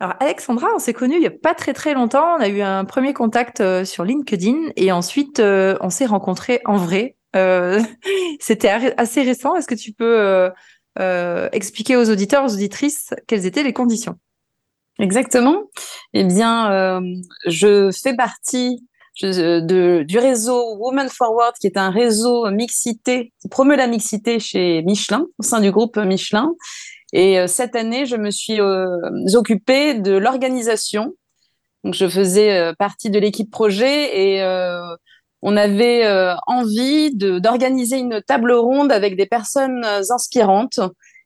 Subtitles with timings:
[0.00, 2.36] Alors Alexandra, on s'est connus il n'y a pas très très longtemps.
[2.36, 6.60] On a eu un premier contact euh, sur LinkedIn et ensuite euh, on s'est rencontrés
[6.66, 7.16] en vrai.
[7.34, 7.82] Euh,
[8.40, 9.56] C'était assez récent.
[9.56, 10.50] Est-ce que tu peux
[11.52, 14.18] expliquer aux auditeurs, aux auditrices, quelles étaient les conditions?
[15.00, 15.62] Exactement.
[16.12, 17.00] Eh bien,
[17.46, 18.84] je fais partie
[19.22, 24.82] de, du réseau Women Forward, qui est un réseau mixité qui promeut la mixité chez
[24.82, 26.52] Michelin, au sein du groupe Michelin.
[27.12, 28.86] Et euh, cette année, je me suis euh,
[29.34, 31.14] occupée de l'organisation.
[31.84, 34.42] Donc, je faisais euh, partie de l'équipe projet et
[35.40, 36.04] on avait
[36.48, 40.80] envie d'organiser une table ronde avec des personnes inspirantes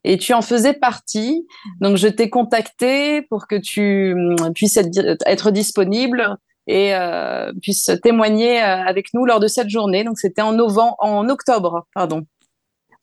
[0.05, 1.47] et tu en faisais partie.
[1.81, 4.15] Donc, je t'ai contacté pour que tu
[4.55, 10.05] puisses être, être disponible et euh, puisse témoigner avec nous lors de cette journée.
[10.05, 12.25] Donc, c'était en novembre, en octobre, pardon.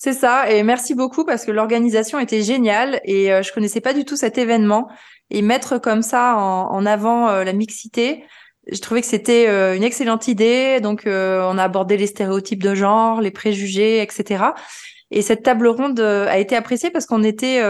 [0.02, 3.92] C'est ça, et merci beaucoup parce que l'organisation était géniale et euh, je connaissais pas
[3.92, 4.88] du tout cet événement.
[5.30, 8.23] Et mettre comme ça en, avant euh, la mixité,
[8.72, 10.80] je trouvais que c'était euh, une excellente idée.
[10.80, 14.45] Donc, on a abordé les stéréotypes de genre, les préjugés, etc.
[15.11, 17.61] Et cette table ronde a été appréciée parce qu'on était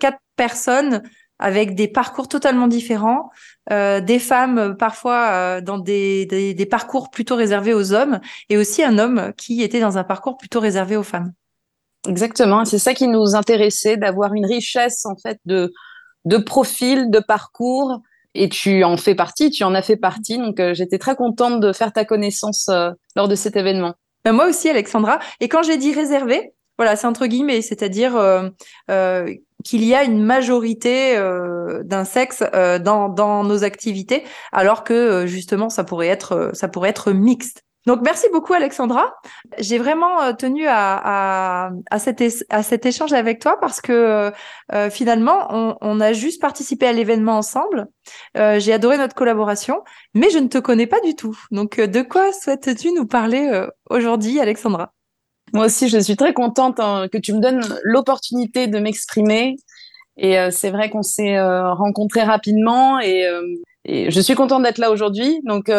[0.00, 1.02] quatre personnes
[1.44, 3.28] avec des parcours totalement différents,
[3.70, 8.18] euh, des femmes euh, parfois euh, dans des, des, des, parcours plutôt réservés aux hommes,
[8.48, 11.34] et aussi un homme qui était dans un parcours plutôt réservé aux femmes.
[12.08, 15.70] Exactement, c'est ça qui nous intéressait, d'avoir une richesse en fait de,
[16.24, 18.00] de profils, de parcours,
[18.32, 21.74] et tu en fais partie, tu en as fait partie, donc j'étais très contente de
[21.74, 22.70] faire ta connaissance
[23.16, 23.92] lors de cet événement.
[24.24, 25.18] Ben, moi aussi, Alexandra.
[25.40, 28.48] Et quand j'ai dit réservé, voilà, c'est entre guillemets, c'est-à-dire euh,
[28.90, 29.32] euh,
[29.64, 34.92] qu'il y a une majorité euh, d'un sexe euh, dans, dans nos activités, alors que
[34.92, 37.62] euh, justement ça pourrait être ça pourrait être mixte.
[37.86, 39.14] Donc merci beaucoup Alexandra.
[39.58, 44.32] J'ai vraiment tenu à, à, à, cet, à cet échange avec toi parce que
[44.90, 47.88] finalement on, on, a juste participé à l'événement ensemble.
[48.34, 51.38] J'ai adoré notre collaboration, mais je ne te connais pas du tout.
[51.50, 54.94] Donc de quoi souhaites-tu nous parler aujourd'hui Alexandra?
[55.54, 59.56] Moi aussi, je suis très contente hein, que tu me donnes l'opportunité de m'exprimer.
[60.16, 63.42] Et euh, c'est vrai qu'on s'est euh, rencontrés rapidement et, euh,
[63.84, 65.40] et, je suis contente d'être là aujourd'hui.
[65.44, 65.70] Donc,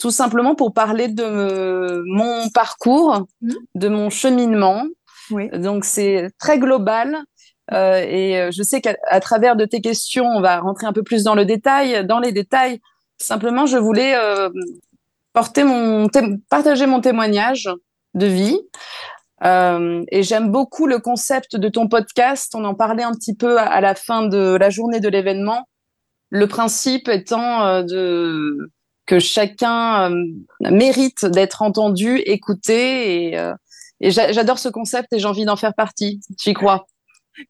[0.00, 3.52] tout simplement pour parler de mon parcours, mmh.
[3.76, 4.84] de mon cheminement.
[5.30, 5.48] Oui.
[5.50, 7.16] Donc, c'est très global.
[7.72, 11.36] et je sais qu'à travers de tes questions, on va rentrer un peu plus dans
[11.36, 12.04] le détail.
[12.04, 12.80] Dans les détails,
[13.18, 14.14] simplement, je voulais
[15.32, 16.08] porter mon
[16.48, 17.68] partager mon témoignage
[18.14, 18.58] de vie.
[19.44, 22.54] Euh, et j'aime beaucoup le concept de ton podcast.
[22.54, 25.68] On en parlait un petit peu à, la fin de la journée de l'événement.
[26.30, 28.70] Le principe étant euh, de
[29.06, 30.24] que chacun euh,
[30.70, 33.32] mérite d'être entendu, écouté.
[33.32, 33.52] Et,
[34.00, 36.20] et j'adore ce concept et j'ai envie d'en faire partie.
[36.38, 36.86] Tu y crois?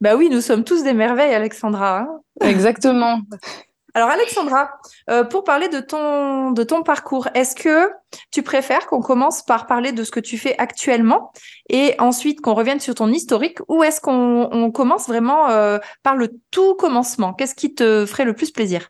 [0.00, 2.00] Bah oui, nous sommes tous des merveilles, Alexandra.
[2.00, 2.20] Hein.
[2.41, 3.20] Exactement.
[3.97, 4.72] Alors Alexandra,
[5.09, 7.93] euh, pour parler de ton de ton parcours, est-ce que
[8.32, 11.32] tu préfères qu'on commence par parler de ce que tu fais actuellement
[11.69, 16.32] et ensuite qu'on revienne sur ton historique ou est-ce qu'on commence vraiment euh, par le
[16.50, 17.34] tout commencement?
[17.34, 18.88] Qu'est-ce qui te ferait le plus plaisir?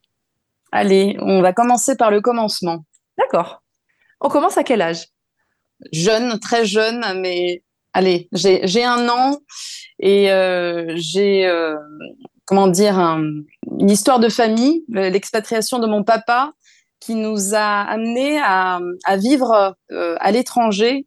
[0.72, 2.86] Allez, on va commencer par le commencement.
[3.18, 3.62] D'accord.
[4.22, 5.08] On commence à quel âge?
[5.92, 9.38] Jeune, très jeune, mais allez, j'ai un an
[9.98, 11.46] et euh, j'ai
[12.46, 16.52] comment dire, une histoire de famille, l'expatriation de mon papa,
[17.04, 18.80] qui nous a amené à,
[19.18, 21.06] vivre euh, à l'étranger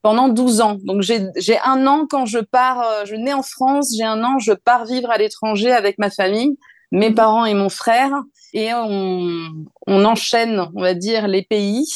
[0.00, 0.78] pendant 12 ans.
[0.82, 4.38] Donc j'ai un an quand je pars, euh, je nais en France, j'ai un an,
[4.38, 6.56] je pars vivre à l'étranger avec ma famille,
[6.90, 7.14] mes mhm.
[7.14, 8.12] parents et mon frère,
[8.54, 11.86] et on, enchaîne, on va dire, les pays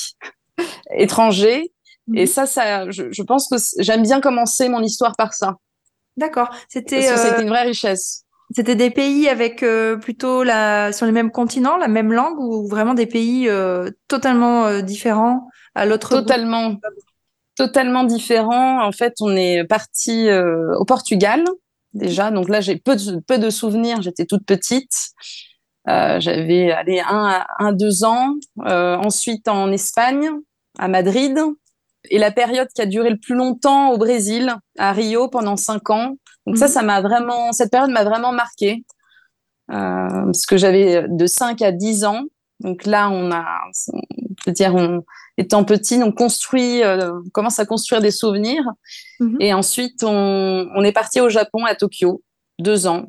[0.94, 1.72] étrangers.
[2.14, 2.26] Et mhm.
[2.26, 5.56] ça, ça, je, pense que j'aime bien commencer mon histoire par ça.
[6.18, 6.50] D'accord.
[6.68, 7.06] C'était.
[7.06, 8.24] Parce que c'était euh, une vraie richesse.
[8.54, 12.66] C'était des pays avec euh, plutôt la sur les mêmes continents, la même langue ou
[12.66, 16.76] vraiment des pays euh, totalement euh, différents à l'autre Totalement,
[17.54, 18.84] totalement différents.
[18.84, 21.44] En fait, on est parti au Portugal
[21.92, 22.32] déjà.
[22.32, 24.02] Donc là, j'ai peu de, peu de souvenirs.
[24.02, 25.10] J'étais toute petite.
[25.86, 28.34] J'avais allé un, un deux ans.
[28.56, 30.28] ensuite en Espagne,
[30.78, 31.38] à Madrid.
[32.08, 35.90] Et la période qui a duré le plus longtemps au Brésil, à Rio, pendant cinq
[35.90, 36.16] ans.
[36.46, 36.72] Donc ça, mhm.
[36.72, 38.84] ça m'a vraiment, cette période m'a vraiment marqué.
[39.68, 42.22] parce que j'avais de 5 à 10 ans.
[42.60, 43.44] Donc là, on a,
[44.46, 45.02] on dire, on,
[45.36, 48.64] étant petit, on construit, on commence à construire des souvenirs.
[49.20, 49.36] Mhm.
[49.40, 52.22] Et ensuite, on, on est parti au Japon, à Tokyo,
[52.58, 53.06] deux ans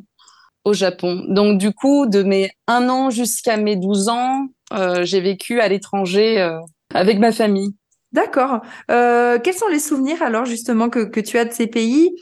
[0.64, 1.26] au Japon.
[1.28, 5.68] Donc du coup, de mes 1 an jusqu'à mes 12 ans, euh, j'ai vécu à
[5.68, 6.60] l'étranger euh,
[6.94, 7.74] avec ma famille.
[8.12, 8.62] D'accord.
[8.90, 12.16] Euh, quels sont les souvenirs alors justement que, tu as de ces pays?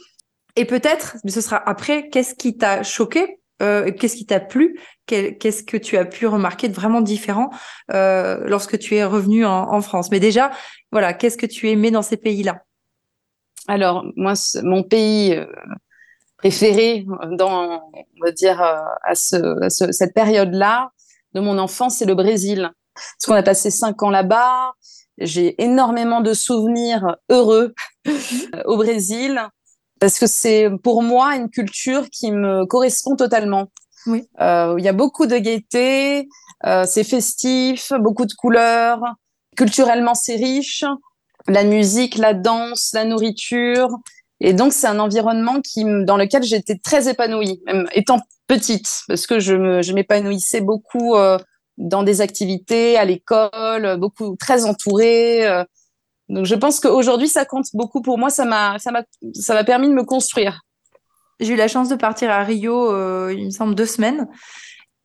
[0.56, 4.80] Et peut-être, mais ce sera après, qu'est-ce qui t'a choqué Qu'est-ce qui t'a plu?
[5.04, 7.50] Qu'est-ce que tu as pu remarquer de vraiment différent
[7.90, 10.10] lorsque tu es revenu en, France?
[10.10, 10.50] Mais déjà,
[10.92, 12.62] voilà, qu'est-ce que tu aimais dans ces pays-là?
[13.68, 14.32] Alors, moi,
[14.62, 15.38] mon pays
[16.38, 20.90] préféré dans, on va dire, à, ce, à ce, cette période-là,
[21.34, 22.70] de mon enfance, c'est le Brésil.
[22.94, 24.72] Parce qu'on a passé cinq ans là-bas.
[25.20, 27.74] J'ai énormément de souvenirs heureux
[28.64, 29.40] au Brésil
[30.00, 33.66] parce que c'est pour moi une culture qui me correspond totalement.
[34.06, 34.24] Oui.
[34.40, 36.26] Euh, il y a beaucoup de gaieté,
[36.66, 39.02] euh, c'est festif, beaucoup de couleurs.
[39.56, 40.84] Culturellement, c'est riche.
[41.46, 43.88] La musique, la danse, la nourriture.
[44.40, 49.26] Et donc, c'est un environnement qui, dans lequel j'étais très épanouie, même étant petite, parce
[49.26, 51.38] que je, je m'épanouissais beaucoup euh,
[51.78, 55.46] dans des activités, à l'école, beaucoup très entourée.
[55.46, 55.64] Euh.
[56.28, 58.30] donc, je pense qu'aujourd'hui, ça compte beaucoup pour moi.
[58.30, 59.02] Ça m'a, ça m'a,
[59.34, 60.62] ça m'a permis de me construire.
[61.40, 64.28] J'ai eu la chance de partir à Rio, euh, il me semble, deux semaines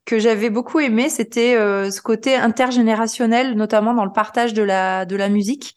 [0.05, 5.15] que j'avais beaucoup aimé, c'était ce côté intergénérationnel, notamment dans le partage de la de
[5.15, 5.73] la musique.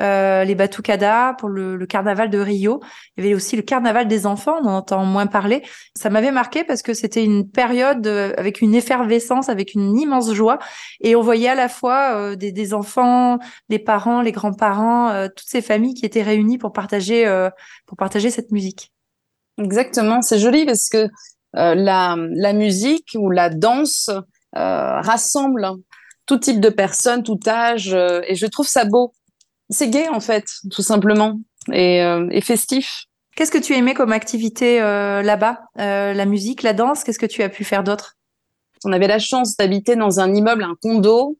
[0.00, 2.80] Euh, les batucadas pour le, carnaval de Rio.
[3.16, 5.62] Il y avait aussi le carnaval des enfants, on en entend moins parler.
[5.94, 10.32] Ça m'avait marqué parce que c'était une période euh, avec une effervescence, avec une immense
[10.32, 10.58] joie.
[11.02, 15.60] Et on voyait à la fois euh, des, enfants, les parents, les grands-parents, toutes ces
[15.60, 17.26] familles qui étaient réunies pour partager,
[17.86, 18.92] pour partager cette musique.
[19.58, 21.08] Exactement, c'est joli parce que
[21.52, 24.10] la, la musique ou la danse
[24.54, 25.68] rassemble
[26.24, 29.12] tout type de personnes, tout âge, et je trouve ça beau
[29.72, 31.40] c'est gay en fait, tout simplement,
[31.72, 33.06] et, euh, festif.
[33.34, 37.02] Qu'est-ce que tu aimais comme activité euh, là-bas euh, La musique, la danse?
[37.02, 38.16] Qu'est-ce que tu as pu faire d'autre?
[38.84, 41.38] On avait la chance d'habiter dans un immeuble, un condo,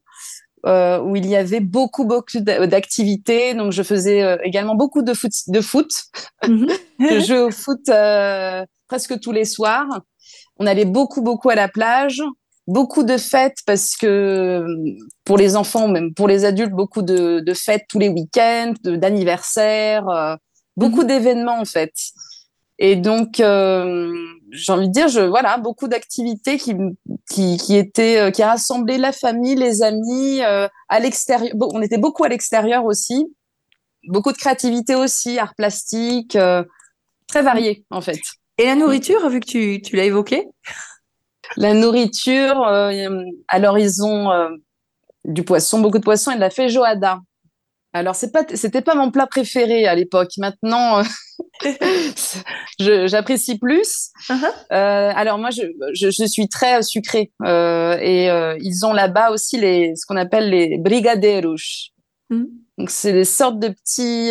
[0.65, 3.53] où il y avait beaucoup, beaucoup d'activités.
[3.55, 5.33] Donc, je faisais également beaucoup de foot.
[5.49, 5.91] De foot.
[6.47, 6.69] Mhm.
[7.01, 7.91] je jouais au foot
[8.87, 9.89] presque tous les soirs.
[10.59, 12.23] On allait beaucoup, beaucoup à la plage
[12.67, 14.65] beaucoup de fêtes parce que
[15.25, 20.37] pour les enfants, même pour les adultes, beaucoup de, fêtes tous les week-ends, d'anniversaires, euh,
[20.77, 21.07] beaucoup mhm.
[21.07, 21.93] d'événements en fait.
[22.79, 24.13] Et donc, euh,
[24.51, 26.75] j'ai envie de dire, je, voilà, beaucoup d'activités qui,
[27.31, 31.55] qui, qui étaient, euh, qui rassemblaient la famille, les amis, à l'extérieur.
[31.55, 33.27] Bon, on était beaucoup à l'extérieur aussi.
[34.09, 36.37] Beaucoup de créativité aussi, art plastique,
[37.29, 38.19] très varié en fait.
[38.59, 40.49] Et la nourriture, vu que tu, tu l'as évoqué?
[41.57, 44.49] La nourriture, euh, alors ils ont euh,
[45.25, 47.21] du poisson, beaucoup de poisson et de la feijoada.
[47.93, 50.31] Alors c'est pas, c'était pas mon plat préféré à l'époque.
[50.39, 51.01] Maintenant,
[51.65, 51.69] euh,
[53.07, 54.11] j'apprécie plus.
[54.31, 54.51] Uh-huh.
[54.71, 55.63] alors moi, je,
[55.93, 58.29] je, suis très sucrée et
[58.61, 61.91] ils ont là-bas aussi les, ce qu'on appelle les brigadeiros.
[62.31, 62.45] Mm.
[62.79, 64.31] Donc c'est des sortes de petits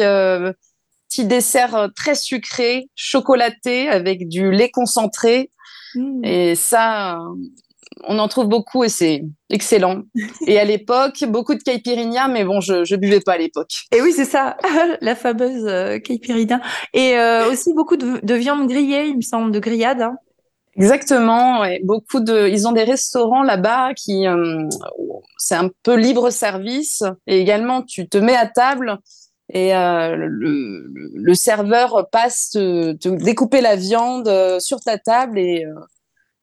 [1.08, 5.52] petits desserts très sucrés, chocolatés avec du lait concentré
[5.96, 6.26] Mmh.
[6.26, 7.20] Et ça,
[8.04, 10.04] on en trouve beaucoup et c'est excellent.
[10.48, 13.72] et à l'époque, beaucoup de caipirinha, mais bon, je, je buvais pas à l'époque.
[13.94, 14.58] Et oui, c'est ça,
[15.02, 16.62] la fameuse euh, caipirinha.
[16.94, 20.02] Et euh, aussi beaucoup de, viande grillée, il me semble, de grillade.
[20.02, 20.16] Hein.
[20.78, 24.70] Exactement, beaucoup de, ils ont des restaurants là-bas qui, euh,
[25.38, 28.98] c'est un peu libre service et également tu te mets à table
[29.54, 35.40] et euh, le, le, serveur passe te, te, découper la viande euh, sur ta table
[35.40, 35.74] et, euh,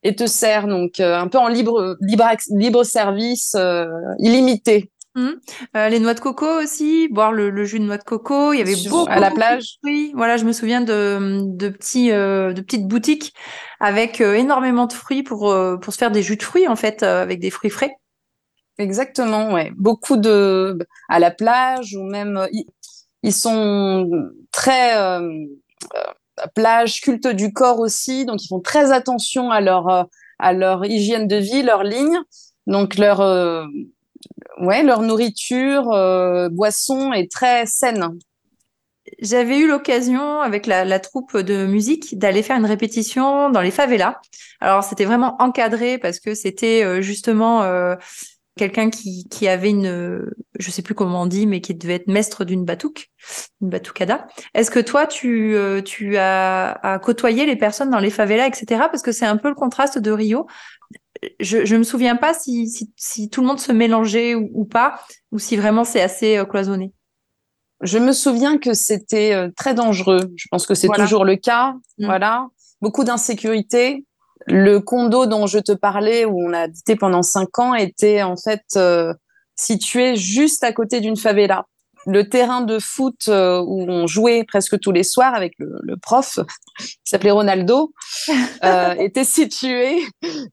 [0.03, 3.57] et te sert donc un peu en libre libre libre service
[4.19, 4.91] illimité.
[5.15, 5.31] Mmh.
[5.91, 8.53] les noix de coco aussi, boire le, jus de noix de coco.
[8.53, 9.79] Il y avait beaucoup à la plage.
[9.83, 13.35] Oui, voilà, je me souviens de, de petits, de petites boutiques
[13.81, 17.41] avec énormément de fruits pour pour se faire des jus de fruits en fait, avec
[17.41, 17.97] des fruits frais.
[18.77, 19.73] Exactement, ouais.
[19.77, 22.47] Beaucoup de à la plage ou même
[23.23, 25.21] ils sont très euh,
[25.97, 30.05] euh, plage, culte du corps aussi, donc ils font très attention à leur euh,
[30.39, 32.21] à leur hygiène de vie, leur ligne,
[32.69, 33.19] donc leur
[34.61, 35.87] ouais leur nourriture,
[36.53, 38.17] boisson est très saine.
[39.21, 43.73] J'avais eu l'occasion avec la, la, troupe de musique d'aller faire une répétition dans les
[43.73, 44.21] favelas.
[44.61, 47.65] Alors c'était vraiment encadré parce que c'était justement
[48.59, 50.27] quelqu'un qui, qui avait une,
[50.59, 53.11] je sais plus comment on dit, mais qui devait être maître d'une batouk,
[53.63, 54.27] une batucada.
[54.55, 58.83] Est-ce que toi, tu, euh, tu as, as, côtoyé les personnes dans les favelas, etc.
[58.91, 60.47] Parce que c'est un peu le contraste de Rio.
[61.41, 64.65] Je, je me souviens pas si, si, si tout le monde se mélangeait ou, ou
[64.65, 65.01] pas,
[65.33, 66.93] ou si vraiment c'est assez euh, cloisonné.
[67.81, 70.33] Je me souviens que c'était euh, très dangereux.
[70.37, 71.05] Je pense que c'est voilà.
[71.05, 71.75] toujours le cas.
[71.99, 72.07] Mmh.
[72.07, 72.49] Voilà.
[72.81, 74.05] Beaucoup d'insécurité.
[74.51, 78.37] Le condo dont je te parlais, où on a habité pendant cinq ans, était en
[78.37, 79.13] fait euh,
[79.57, 81.67] situé juste à côté d'une favela.
[82.07, 85.97] Le terrain de foot euh, où on jouait presque tous les soirs avec le, le
[85.97, 86.39] prof,
[86.79, 87.93] qui s'appelait Ronaldo,
[88.65, 89.99] euh, était situé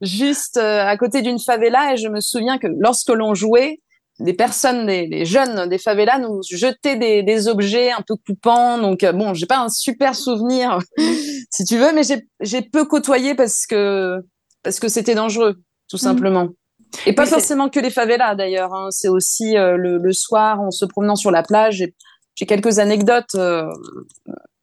[0.02, 1.94] juste euh, à côté d'une favela.
[1.94, 3.80] Et je me souviens que lorsque l'on jouait,
[4.18, 8.78] des personnes, des, des, jeunes des favelas nous jetaient des, des, objets un peu coupants.
[8.78, 10.78] Donc euh, bon, j'ai pas un super souvenir,
[11.50, 12.02] si tu veux, mais
[12.40, 14.18] j'ai peu côtoyé parce que
[14.62, 15.56] parce que c'était dangereux,
[15.88, 16.44] tout simplement.
[16.44, 16.54] Mmh.
[17.06, 18.72] Et pas forcément que les favelas d'ailleurs.
[18.74, 18.88] Hein.
[18.90, 21.84] C'est aussi euh, le, le, soir en se promenant sur la plage.
[22.34, 23.68] J'ai quelques anecdotes euh,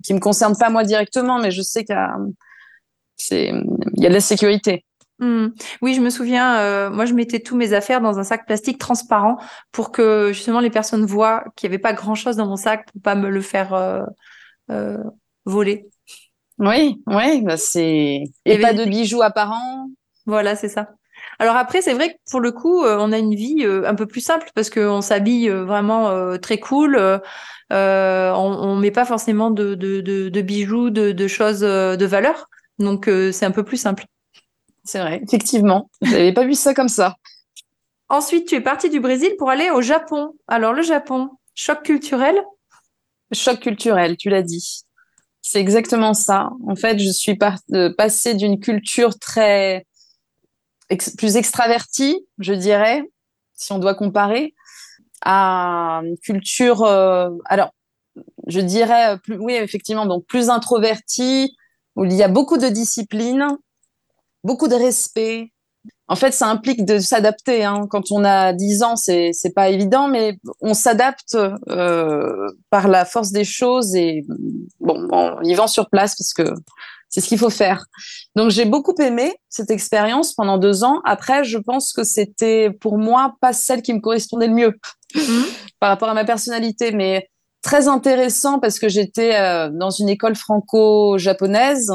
[0.03, 1.95] qui me concernent pas moi directement, mais je sais qu'il
[3.31, 4.85] y, y a de la sécurité.
[5.23, 5.53] Mmh.
[5.81, 8.77] Oui, je me souviens, euh, moi je mettais tous mes affaires dans un sac plastique
[8.77, 9.37] transparent
[9.71, 13.01] pour que justement les personnes voient qu'il n'y avait pas grand-chose dans mon sac pour
[13.01, 14.01] pas me le faire euh,
[14.69, 14.97] euh,
[15.45, 15.85] voler.
[16.59, 19.87] Oui, oui, bah c'est et pas de bijoux apparents.
[20.25, 20.89] Voilà, c'est ça.
[21.39, 24.21] Alors après, c'est vrai que pour le coup, on a une vie un peu plus
[24.21, 26.97] simple parce qu'on s'habille vraiment très cool.
[27.71, 32.49] on, on met pas forcément de, de, de, de bijoux, de, de, choses de valeur.
[32.77, 34.05] Donc c'est un peu plus simple.
[34.83, 35.89] C'est vrai, effectivement.
[36.01, 37.15] Je n'avais pas vu ça comme ça.
[38.09, 40.33] Ensuite, tu es parti du Brésil pour aller au Japon.
[40.47, 42.35] Alors, le Japon, choc culturel?
[43.31, 44.83] Choc culturel, tu l'as dit.
[45.41, 46.51] C'est exactement ça.
[46.67, 49.85] En fait, je suis par euh, passée d'une culture très
[50.89, 53.03] ex plus extravertie, je dirais,
[53.55, 54.53] si on doit comparer,
[55.21, 57.71] à une culture, euh, alors,
[58.47, 61.55] je dirais, plus, oui, effectivement, donc plus introvertie,
[61.95, 63.47] où il y a beaucoup de discipline,
[64.43, 65.51] beaucoup de respect.
[66.07, 67.63] En fait, ça implique de s'adapter.
[67.63, 67.87] Hein.
[67.89, 71.37] Quand on a 10 ans, c'est c'est pas évident, mais on s'adapte
[71.69, 74.25] euh, par la force des choses et
[74.79, 76.53] bon, en vivant sur place parce que
[77.09, 77.85] c'est ce qu'il faut faire.
[78.35, 80.99] Donc j'ai beaucoup aimé cette expérience pendant deux ans.
[81.05, 84.73] Après, je pense que c'était pour moi pas celle qui me correspondait le mieux
[85.15, 85.43] mmh.
[85.79, 87.29] par rapport à ma personnalité, mais
[87.61, 91.91] très intéressant parce que j'étais euh, dans une école franco-japonaise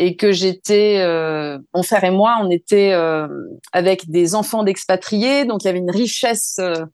[0.00, 3.26] et que j'étais, euh, mon frère et moi, on était euh,
[3.72, 6.86] avec des enfants d'expatriés, donc il y avait une richesse euh,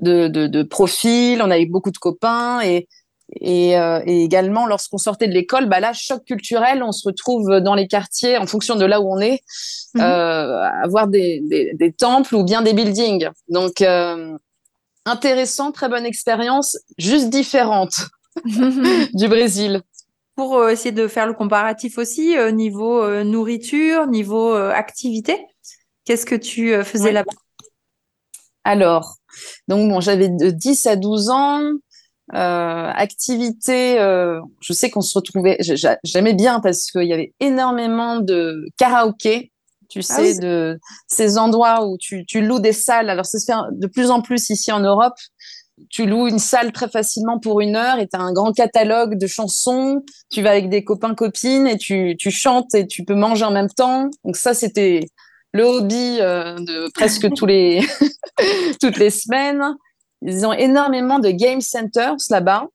[0.00, 2.88] de, de, de profils, on avait beaucoup de copains et
[3.40, 7.58] et, euh, et également lorsqu'on sortait de l'école, bah là choc culturel, on se retrouve
[7.60, 9.40] dans les quartiers en fonction de là où on est,
[9.94, 10.00] mmh.
[10.00, 13.28] avoir des, des, des, temples ou bien des buildings.
[13.48, 13.84] Donc
[15.04, 17.96] intéressant, très bonne expérience, juste différente
[19.14, 19.82] du Brésil
[20.36, 25.44] pour euh, essayer de faire le comparatif aussi euh, niveau euh, nourriture, niveau activité.
[26.04, 27.12] Qu'est-ce que tu faisais ouais.
[27.12, 27.32] là-bas?
[28.62, 29.16] Alors,
[29.66, 31.62] donc bon, j'avais de 10 à 12 ans.
[32.32, 33.96] Activité,
[34.60, 35.58] je sais qu'on se retrouvait,
[36.04, 39.52] j'aimais bien parce qu'il y avait énormément de karaoké,
[39.88, 40.38] tu sais, ah oui.
[40.38, 40.78] de
[41.08, 43.10] ces endroits où tu, tu loues des salles.
[43.10, 45.14] Alors, ça se fait de plus en plus ici en Europe
[45.90, 49.18] tu loues une salle très facilement pour une heure et tu as un grand catalogue
[49.18, 50.02] de chansons.
[50.30, 53.50] Tu vas avec des copains, copines et tu, tu chantes et tu peux manger en
[53.50, 54.08] même temps.
[54.24, 55.00] Donc ça, c'était
[55.52, 57.86] le hobby euh, de presque tous les
[58.80, 59.62] toutes les semaines.
[60.22, 62.66] Ils ont énormément de game centers là-bas.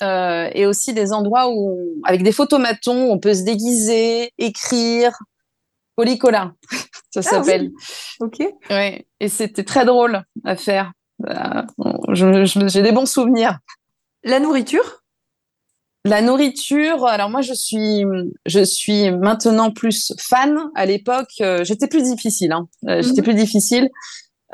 [0.00, 5.12] Euh, et aussi des endroits où, avec des photomatons, on peut se déguiser, écrire,
[5.96, 6.52] polycola,
[7.10, 7.70] ça ah, s'appelle.
[8.20, 8.28] Oui.
[8.40, 8.48] Ok.
[8.70, 9.06] Ouais.
[9.18, 10.92] Et c'était très drôle à faire.
[11.18, 11.66] Bah,
[12.12, 13.58] j'ai des bons souvenirs.
[14.24, 15.02] La nourriture?
[16.04, 18.04] La nourriture, alors moi je suis,
[18.46, 20.58] je suis maintenant plus fan.
[20.74, 22.52] À l'époque, euh, j'étais plus difficile.
[22.52, 22.68] Hein.
[22.88, 23.24] Euh, j'étais mm -hmm.
[23.24, 23.90] plus difficile.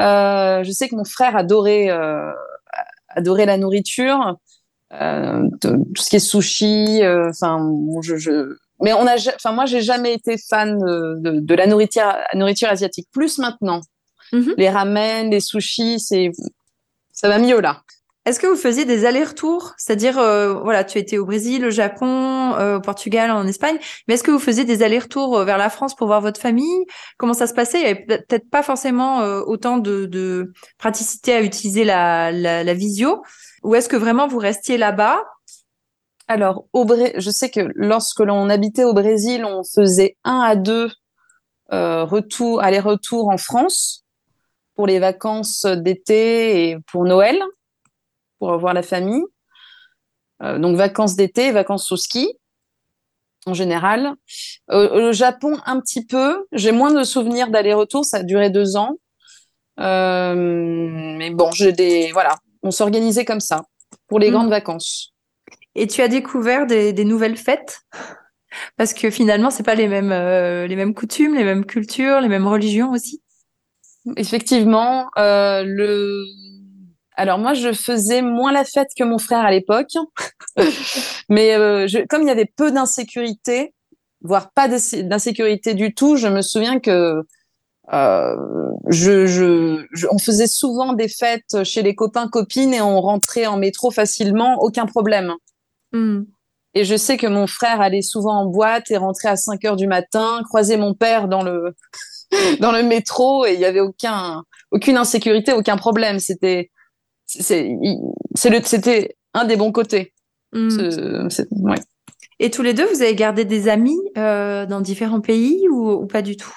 [0.01, 2.33] Euh, je sais que mon frère adorait, euh,
[3.09, 4.21] adorait la nourriture,
[5.01, 7.03] euh, tout ce qui est sushi.
[7.33, 7.55] Enfin,
[8.03, 8.33] je, je,
[8.83, 13.09] mais on a, enfin moi j'ai jamais été fan de, de la nourriture, nourriture asiatique.
[13.13, 13.81] Plus maintenant.
[14.35, 14.55] -hmm.
[14.57, 16.31] Les ramen, les sushis, c'est
[17.13, 17.83] ça va mieux là.
[18.27, 19.75] Est-ce que vous faisiez des allers-retours?
[19.77, 23.77] C'est-à-dire, euh, voilà, tu étais au Brésil, au Japon, euh, au Portugal, en Espagne,
[24.09, 26.87] mais est-ce que vous faisiez des allers-retours euh, vers la France pour voir votre famille?
[27.19, 27.81] Comment ça se passait?
[27.81, 32.65] Il n'y avait peut-être pas forcément euh, autant de, de, praticité à utiliser la, la,
[32.65, 33.23] la visio,
[33.63, 35.23] ou est-ce que vraiment vous restiez là-bas?
[36.27, 37.13] Alors, au Bré...
[37.19, 40.91] je sais que lorsque l'on habitait au Brésil, on faisait un à deux
[41.71, 44.04] retours, aller-retour en France.
[44.75, 47.41] Pour les vacances d'été et pour Noël,
[48.39, 49.23] pour voir la famille.
[50.43, 52.39] Euh, donc vacances d'été, vacances au ski
[53.47, 54.15] en général.
[54.71, 56.47] Euh, au Japon, un petit peu.
[56.53, 58.05] J'ai moins de souvenirs d'aller-retour.
[58.05, 58.97] Ça a duré deux ans.
[59.81, 63.65] Euh, mais bon, j'ai des voilà, on s'organisait comme ça
[64.09, 64.33] pour les Mm.
[64.33, 65.13] grandes vacances.
[65.75, 67.81] Et tu as découvert des, des nouvelles fêtes?
[68.77, 72.29] Parce que finalement, c'est pas les mêmes euh, les mêmes coutumes, les mêmes cultures, les
[72.29, 73.21] mêmes religions aussi?
[74.17, 76.25] Effectivement, euh, le
[77.17, 79.93] alors moi je faisais moins la fête que mon frère à l'époque,
[81.29, 82.01] mais euh, je...
[82.09, 83.73] comme il y avait peu d'insécurité,
[84.21, 87.23] voire pas d'insé- d'insécurité du tout, je me souviens que
[87.93, 88.37] euh,
[88.89, 93.47] je, je, je- on faisait souvent des fêtes chez les copains copines et on rentrait
[93.47, 95.33] en métro facilement, aucun problème.
[95.93, 96.23] Mm.
[96.77, 99.77] Et je sais que mon frère allait souvent en boîte et rentrait à 5 heures
[99.77, 101.75] du matin, croisait mon père dans le,
[102.61, 106.19] dans le métro et il y avait aucun, aucune insécurité, aucun problème.
[106.19, 106.71] C'était,
[107.27, 110.13] c'était un des bons côtés.
[110.53, 110.71] Mm.
[110.71, 111.77] Ce- ouais.
[112.41, 116.07] Et tous les deux, vous avez gardé des amis euh, dans différents pays ou, ou
[116.07, 116.53] pas du tout?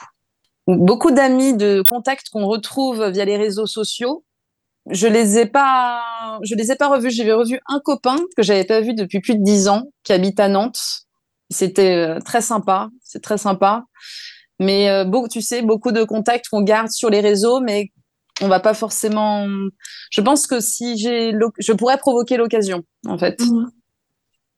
[0.68, 4.24] Beaucoup d'amis de contacts qu'on retrouve via les réseaux sociaux.
[4.90, 7.12] Je les ai pas, je les ai pas revus.
[7.12, 10.40] J'avais revu un copain que j'avais pas vu depuis plus de dix ans, qui habite
[10.40, 10.80] à Nantes.
[11.50, 12.90] C'était euh, très sympa.
[13.04, 13.86] C'est très sympa.
[14.60, 17.92] Mais euh, beaucoup, tu sais, beaucoup de contacts qu'on garde sur les réseaux, mais
[18.42, 19.48] on va pas forcément.
[20.12, 23.40] Je pense que si j'ai, je pourrais provoquer l'occasion, en fait.
[23.42, 23.70] Mhm.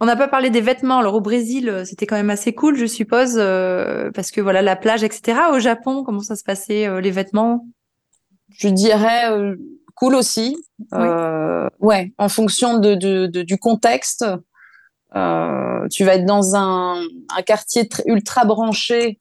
[0.02, 1.00] On n'a pas parlé des vêtements.
[1.00, 4.62] Alors au Brésil, euh, c'était quand même assez cool, je suppose, euh, parce que voilà
[4.62, 5.38] la plage, etc.
[5.54, 7.68] Au Japon, comment ça se passait euh, les vêtements?
[8.50, 9.56] Je dirais euh,
[9.96, 10.56] cool aussi.
[10.94, 14.24] Euh, ouais, en fonction de, de, de- du contexte.
[15.16, 17.02] Euh, tu vas être dans un,
[17.36, 19.18] un quartier tr- ultra branché.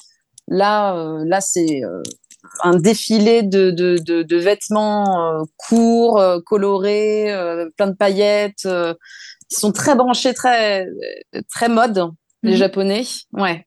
[0.49, 2.03] Là, euh, là, c'est euh,
[2.63, 7.33] un défilé de, de, de, de vêtements euh, courts, colorés,
[7.77, 8.65] plein de paillettes.
[8.65, 10.87] ils sont très branchés, très
[11.51, 12.11] très mode.
[12.45, 12.57] Les Mhm.
[12.59, 13.67] Japonais, ouais.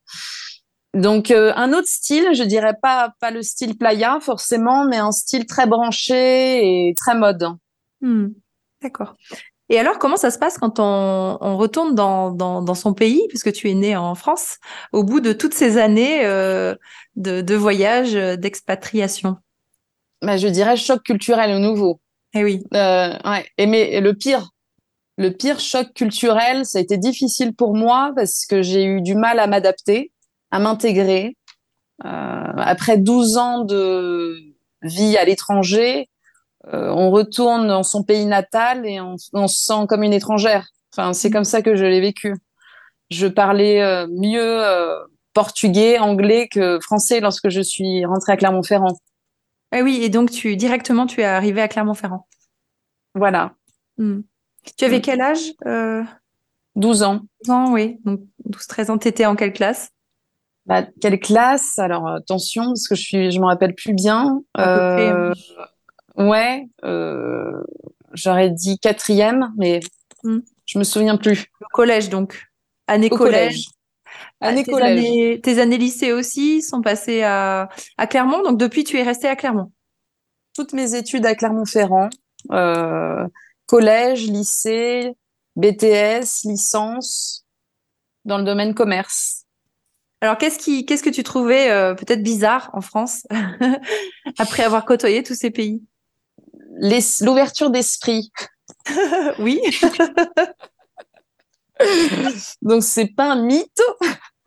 [0.93, 5.11] Donc euh, un autre style, je dirais pas pas le style playa forcément, mais un
[5.11, 7.45] style très branché et très mode.
[8.01, 8.27] Hmm,
[8.81, 9.15] D'accord.
[9.71, 13.25] Et alors, comment ça se passe quand on, on retourne dans, dans, dans son pays,
[13.29, 14.57] puisque tu es né en France,
[14.91, 16.75] au bout de toutes ces années euh,
[17.15, 19.37] de, de voyage, euh, d'expatriation?
[20.21, 22.01] Bah, je dirais choc culturel au nouveau.
[22.33, 22.65] Eh oui.
[22.73, 23.47] Euh, ouais.
[23.57, 24.49] Et mais et le pire,
[25.17, 29.15] le pire choc culturel, ça a été difficile pour moi parce que j'ai eu du
[29.15, 30.11] mal à m'adapter,
[30.51, 31.37] à m'intégrer.
[32.03, 34.35] Euh, après 12 ans de
[34.81, 36.09] vie à l'étranger,
[36.71, 40.67] on retourne dans son pays natal et on, on se sent comme une étrangère.
[40.93, 42.35] Enfin, c'est comme ça que je l'ai vécu.
[43.09, 44.97] Je parlais euh, mieux euh,
[45.33, 48.97] portugais, anglais que français lorsque je suis rentrée à Clermont-Ferrand.
[49.73, 52.27] Eh oui, et donc tu directement tu es arrivé à Clermont-Ferrand.
[53.15, 53.53] Voilà,
[53.97, 54.21] Hmm.
[54.77, 55.01] Tu avais Mm.
[55.01, 55.51] quel âge?
[55.65, 56.03] Euh,
[56.75, 57.21] 12 ans.
[57.43, 57.97] 12 ans, oui.
[58.05, 59.89] Donc 12-13 ans, t'étais en quelle classe?
[60.65, 61.77] Bah, quelle classe?
[61.79, 64.41] Alors attention parce que je suis, je me rappelle plus bien.
[64.53, 65.33] À peu près, Euh,
[66.17, 67.63] ouais, euh,
[68.13, 69.79] j'aurais dit quatrième, mais
[70.23, 70.39] Mm.
[70.67, 71.47] je me souviens plus.
[71.61, 72.43] Au collège, donc.
[72.87, 73.65] Année Au collège.
[73.65, 73.65] collège.
[74.39, 74.99] Année tes collège.
[74.99, 78.43] Années, tes années lycée aussi sont passées à, à Clermont.
[78.43, 79.71] Donc depuis, tu es resté à Clermont.
[80.53, 82.09] Toutes mes études à Clermont-Ferrand,
[82.51, 83.25] euh,
[83.65, 85.13] collège, lycée,
[85.55, 87.45] BTS, licence,
[88.25, 89.45] dans le domaine commerce.
[90.19, 93.25] Alors, qu'est-ce qui, qu'est-ce que tu trouvais euh, peut-être bizarre en France
[94.37, 95.81] après avoir côtoyé tous ces pays?
[96.81, 98.31] L'ouverture d'esprit.
[99.39, 99.61] Oui.
[102.61, 103.81] Donc c'est pas un mythe.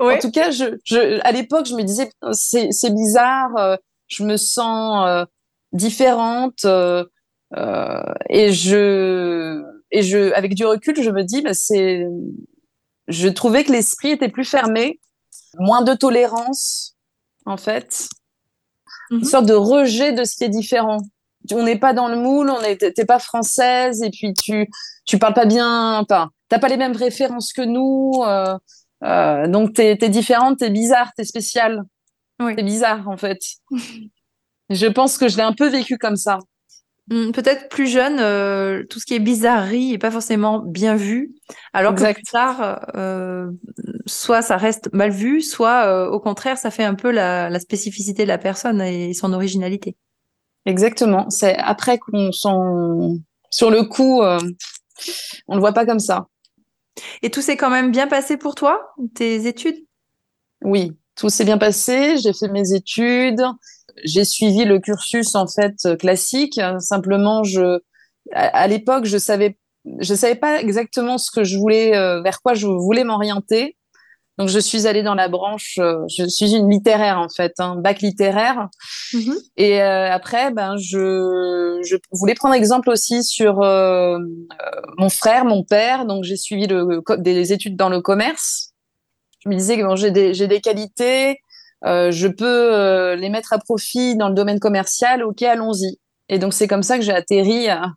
[0.01, 0.17] Ouais.
[0.17, 3.77] En tout cas, je, je, à l'époque, je me disais, c'est, bizarre, euh,
[4.09, 5.25] je me sens euh,
[5.73, 7.05] différente, euh,
[8.29, 12.07] et je, et je, avec du recul, je me dis, bah, c'est,
[13.09, 15.01] je trouvais que l'esprit était plus fermé,
[15.59, 16.97] moins de tolérance,
[17.47, 18.09] en fait,
[19.11, 19.19] Mhm.
[19.19, 20.99] une sorte de rejet de ce qui est différent.
[21.53, 24.69] On n'est pas dans le moule, on est, t'es pas française, et puis tu,
[25.05, 28.23] tu parles pas bien, enfin, t'as pas les mêmes références que nous.
[28.25, 28.57] Euh,
[29.03, 31.83] euh, donc t'es es différente, t'es bizarre, t'es spéciale.
[32.41, 32.57] Oui.
[32.57, 33.39] T'es bizarre en fait.
[34.71, 36.39] je pense que je l'ai un peu vécu comme ça.
[37.11, 41.35] Hmm, Peut-être plus jeune, euh, tout ce qui est bizarrerie est pas forcément bien vu,
[41.75, 43.51] alors que plus tard, euh,
[44.07, 47.61] soit ça reste mal vu, soit euh, au contraire, ça fait un peu la, la
[47.61, 49.97] spécificité de la personne et son originalité.
[50.67, 51.29] Exactement.
[51.31, 53.17] C'est après qu'on s'en,
[53.51, 54.39] sur le coup, euh,
[55.49, 56.29] on le voit pas comme ça.
[57.23, 59.85] Et tout s'est quand même bien passé pour toi, tes études?
[60.63, 62.17] Oui, tout s'est bien passé.
[62.19, 63.43] J'ai fait mes études.
[64.05, 66.61] J'ai suivi le cursus en fait classique.
[66.79, 67.81] Simplement, je,
[68.33, 69.59] à, l'époque, je savais,
[70.01, 73.77] je savais pas exactement ce que je voulais, euh, vers quoi je voulais m'orienter.
[74.39, 75.79] Donc, je suis allée dans la branche.
[75.79, 78.69] Euh, je suis une littéraire en fait, un bac littéraire.
[79.13, 79.37] Mm-hmm.
[79.57, 86.07] Et euh, après, ben, je, je voulais prendre exemple aussi sur mon frère, mon père.
[86.07, 88.75] Donc, j'ai suivi le, des études dans le commerce
[89.45, 91.39] je me disais que bon, j'ai des, des, qualités,
[91.85, 95.99] euh, je peux euh, les mettre à profit dans le domaine commercial, ok, allons-y.
[96.29, 97.93] Et donc c'est comme ça que j'ai atterri à,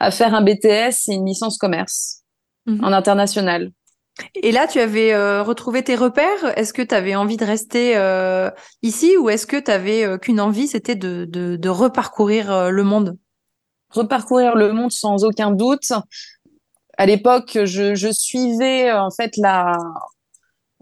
[0.00, 2.22] à, faire un BTS et une licence commerce
[2.66, 2.84] mhm.
[2.84, 3.70] en international.
[4.34, 6.56] Et là, tu avais euh, retrouvé tes repères?
[6.56, 8.50] Est-ce que tu avais envie de rester euh,
[8.82, 13.16] ici ou est-ce que tu avais euh, qu'une envie, c'était de, reparcourir le monde?
[13.90, 15.92] Reparcourir le monde sans aucun doute.
[16.96, 19.78] À l'époque, je, suivais en fait la,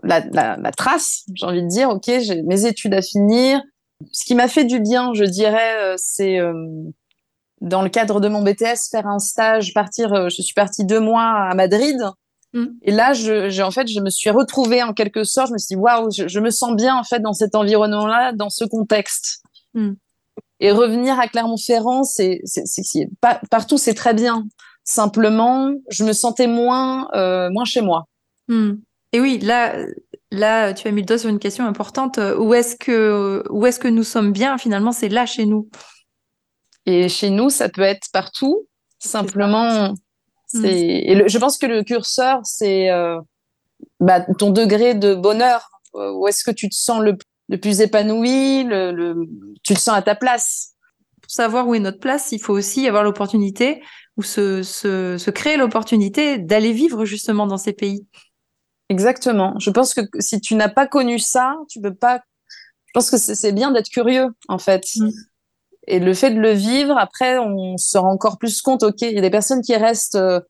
[0.03, 3.61] la, trace, j'ai envie de dire, ok, j'ai mes études à finir.
[4.12, 6.38] Ce qui m'a fait du bien, je dirais, c'est
[7.61, 10.29] dans le cadre de mon BTS faire un stage, partir.
[10.31, 11.99] Je suis partie deux mois à Madrid.
[12.53, 12.67] Mm.
[12.83, 15.49] Et là, je, en fait, je me suis retrouvée en quelque sorte.
[15.49, 18.51] Je me suis dit, waouh, je, me sens bien en fait dans cet environnement-là, dans
[18.51, 19.43] ce contexte.
[19.75, 19.93] Mm.
[20.61, 22.41] Et revenir à Clermont-Ferrand, c'est,
[23.51, 24.47] partout, c'est très bien.
[24.85, 27.09] Simplement, je me sentais moins,
[27.51, 28.05] moins chez moi.
[28.49, 28.73] Mm.
[29.13, 29.77] Et oui, là,
[30.31, 32.19] là, tu as mis le doigt sur une question importante.
[32.39, 35.69] Où est-ce que, où est-ce que nous sommes bien Finalement, c'est là chez nous?
[36.87, 38.67] Et chez nous, ça peut être partout.
[38.99, 39.93] Simplement,
[40.47, 40.59] c'est.
[40.59, 40.65] Mm.
[40.65, 43.21] Et je pense que le curseur, c'est euh,
[44.01, 45.71] bah, ton degré de bonheur.
[45.95, 47.17] Où est-ce que tu te sens le,
[47.57, 49.27] plus épanoui le,
[49.63, 50.75] Tu te sens à ta place?
[51.23, 53.83] Pour savoir où est notre place, il faut aussi avoir l'opportunité
[54.19, 58.07] ou se, se, se créer l'opportunité d'aller vivre justement dans ces pays.
[58.89, 59.59] Exactement.
[59.59, 62.21] Je pense que si tu n'as pas connu ça, tu peux pas.
[62.87, 64.85] Je pense que c'est bien d'être curieux, en fait.
[64.97, 65.11] Mm.
[65.87, 69.12] Et le fait de le vivre, après, on se rend encore plus compte, OK, il
[69.12, 70.40] y a des personnes qui restent euh,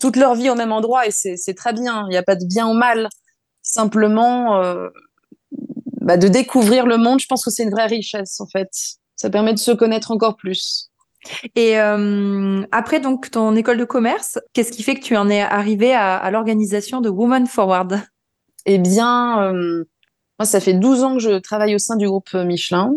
[0.00, 2.04] toute leur vie au même endroit et c'est très bien.
[2.06, 3.08] Il n'y a pas de bien ou mal.
[3.62, 4.88] Simplement, euh,
[6.00, 8.70] bah, de découvrir le monde, je pense que c'est une vraie richesse, en fait.
[9.16, 10.90] Ça permet de se connaître encore plus.
[11.56, 15.40] Et euh, après donc ton école de commerce, qu'est-ce qui fait que tu en es
[15.40, 18.00] arrivé à, l'organisation de Women Forward?
[18.64, 19.52] Eh bien,
[20.38, 22.92] moi ça fait 12 ans que je travaille au sein du groupe Michelin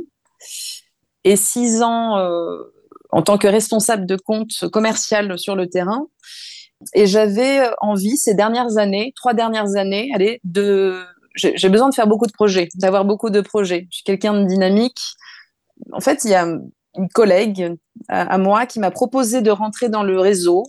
[1.23, 2.57] et 6 ans euh,
[3.11, 6.07] en tant que responsable de compte commercial sur le terrain.
[6.93, 11.03] Et j'avais envie ces dernières années, trois dernières années, allez, de
[11.35, 13.87] j'ai besoin de faire beaucoup de projets, d'avoir beaucoup de projets.
[13.91, 14.99] Je suis quelqu'un de dynamique.
[15.93, 16.45] En fait, il y a
[16.95, 17.75] une collègue
[18.09, 20.63] à, moi qui m'a proposé de rentrer dans le réseau.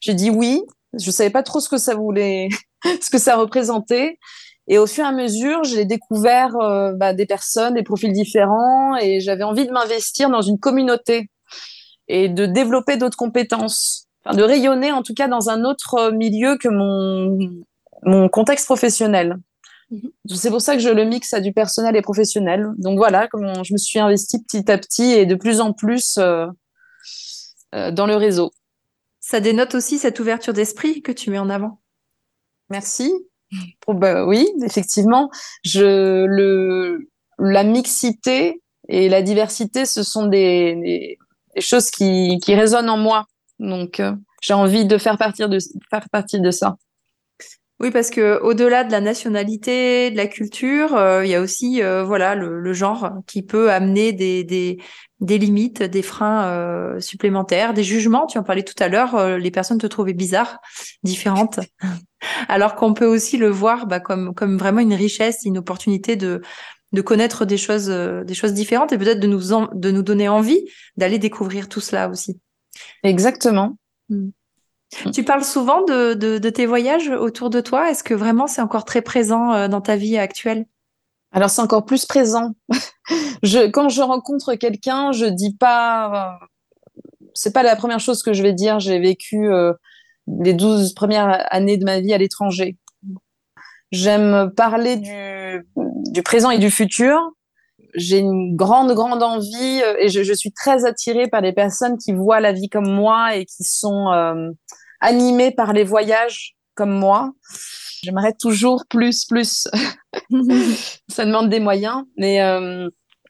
[0.00, 0.62] J'ai dit oui.
[0.98, 2.48] Je savais pas trop ce que ça voulait,
[3.00, 4.18] ce que ça représentait.
[4.66, 8.96] Et au fur et à mesure, j'ai découvert euh, bah, des personnes, des profils différents,
[8.96, 11.30] et j'avais envie de m'investir dans une communauté
[12.08, 16.56] et de développer d'autres compétences, enfin, de rayonner en tout cas dans un autre milieu
[16.56, 17.38] que mon,
[18.02, 19.36] mon contexte professionnel.
[19.90, 20.10] Mhm.
[20.34, 22.68] C'est pour ça que je le mixe à du personnel et professionnel.
[22.78, 26.16] Donc voilà, comment je me suis investie petit à petit et de plus en plus
[26.18, 26.46] euh,
[27.74, 28.52] euh, dans le réseau.
[29.20, 31.80] Ça dénote aussi cette ouverture d'esprit que tu mets en avant.
[32.70, 33.12] Merci.
[33.88, 35.30] Bah, oui, effectivement,
[35.64, 41.18] je le la mixité et la diversité, ce sont des,
[41.58, 43.26] choses qui, qui, résonnent en moi.
[43.58, 44.12] Donc, euh,
[44.42, 45.58] j'ai envie de faire partie de
[45.90, 46.76] faire partie de ça.
[47.80, 51.82] Oui, parce que au-delà de la nationalité, de la culture, euh, il y a aussi
[51.82, 54.78] euh, voilà le, genre qui peut amener des,
[55.24, 58.26] des limites, des freins euh, supplémentaires, des jugements.
[58.26, 60.58] Tu en parlais tout à l'heure, les personnes te trouvaient bizarre,
[61.02, 61.60] différentes,
[62.48, 66.42] alors qu'on peut aussi le voir bah, comme comme vraiment une richesse, une opportunité de
[66.92, 69.42] de connaître des choses des choses différentes et peut-être de nous
[69.74, 70.64] de nous donner envie
[70.96, 72.38] d'aller découvrir tout cela aussi.
[73.02, 73.76] Exactement.
[74.08, 74.30] Mmh.
[75.12, 77.90] Tu parles souvent de, tes voyages autour de toi.
[77.90, 80.66] Est-ce que vraiment c'est encore très présent euh, dans ta vie actuelle?
[81.34, 82.52] Alors c'est encore plus présent.
[83.42, 86.38] je, quand je rencontre quelqu'un, je dis pas.
[87.34, 88.78] C'est pas la première chose que je vais dire.
[88.78, 89.72] J'ai vécu euh,
[90.28, 92.78] les 12 premières années de ma vie à l'étranger.
[93.90, 95.66] J'aime parler du,
[96.12, 97.18] du présent et du futur.
[97.96, 102.12] J'ai une grande, grande envie euh, et je, suis très attirée par les personnes qui
[102.12, 104.54] voient la vie comme moi et qui sont
[105.00, 107.32] animé par les voyages comme moi.
[108.04, 109.66] J'aimerais toujours plus, plus.
[111.08, 112.88] ça demande des moyens, mais euh,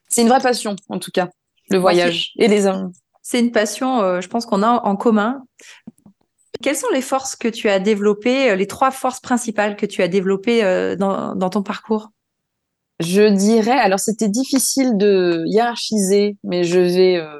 [0.09, 1.29] c'est une vraie passion en tout cas,
[1.69, 2.91] le voyage et les hommes.
[3.21, 5.43] C'est une passion, euh, je pense qu'on a en commun.
[6.61, 10.03] Quelles sont les forces que tu as développées, euh, les trois forces principales que tu
[10.03, 12.09] as développées dans, dans ton parcours?
[12.99, 17.39] Je dirais, alors c'était difficile de hiérarchiser, mais je vais, euh,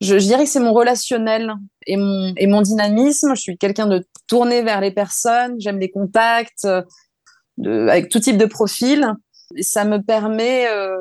[0.00, 1.52] je, je, dirais que c'est mon relationnel
[1.86, 3.34] et mon, et mon dynamisme.
[3.34, 6.82] Je suis quelqu'un de tourné vers les personnes, j'aime les contacts euh,
[7.58, 9.14] de, avec tout type de profil.
[9.56, 10.96] Et ça me permet euh,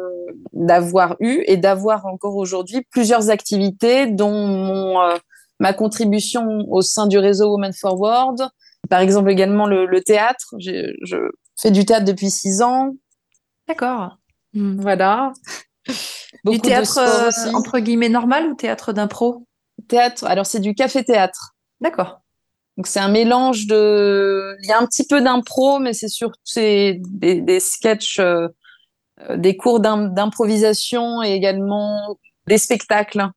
[0.54, 5.18] d'avoir eu et d'avoir encore aujourd'hui plusieurs activités, dont mon, euh,
[5.60, 8.50] ma contribution au sein du réseau Women Forward.
[8.90, 10.56] Par exemple également le, le théâtre.
[10.58, 11.30] Je
[11.62, 12.96] fais du théâtre depuis six ans.
[13.68, 14.18] D'accord.
[14.54, 15.32] Voilà.
[16.44, 19.46] Beaucoup du théâtre euh, entre guillemets normal ou théâtre d'impro?
[19.88, 20.26] Théâtre.
[20.26, 21.56] Alors c'est du café théâtre.
[21.82, 22.22] D'accord.
[22.78, 26.40] Donc c'est un mélange de, il y a un petit peu d'impro, mais c'est surtout
[26.56, 27.02] des,
[27.42, 28.48] des sketchs, euh,
[29.30, 33.28] euh, des cours d'improvisation et également des spectacles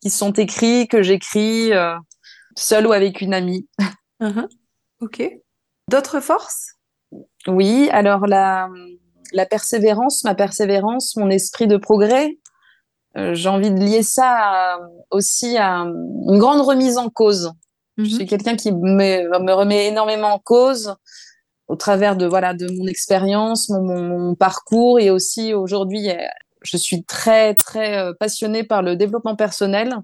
[0.00, 1.72] qui sont écrits que j'écris
[2.56, 3.68] seul ou avec une amie.
[4.22, 4.48] Uh-huh.
[5.00, 5.22] Ok.
[5.90, 6.76] D'autres forces?
[7.46, 7.90] Oui.
[7.92, 8.68] Alors la
[9.32, 12.38] la persévérance, ma persévérance, mon esprit de progrès.
[13.16, 14.78] Euh, j'ai envie de lier ça
[15.10, 17.52] aussi à une grande remise en cause.
[17.96, 18.08] Je mhm.
[18.08, 20.94] suis quelqu'un qui me, me, remet énormément en cause
[21.68, 26.10] au travers de voilà de mon expérience, mon, parcours et aussi aujourd'hui,
[26.62, 29.94] je suis très très euh, passionnée par le développement personnel.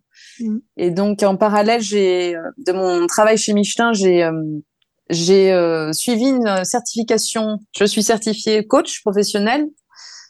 [0.40, 0.60] Mhm.
[0.76, 4.32] Et donc en parallèle, j'ai de mon travail chez Michelin, j'ai euh,
[5.10, 7.58] j'ai euh, suivi une certification.
[7.76, 9.66] Je suis certifiée coach professionnel.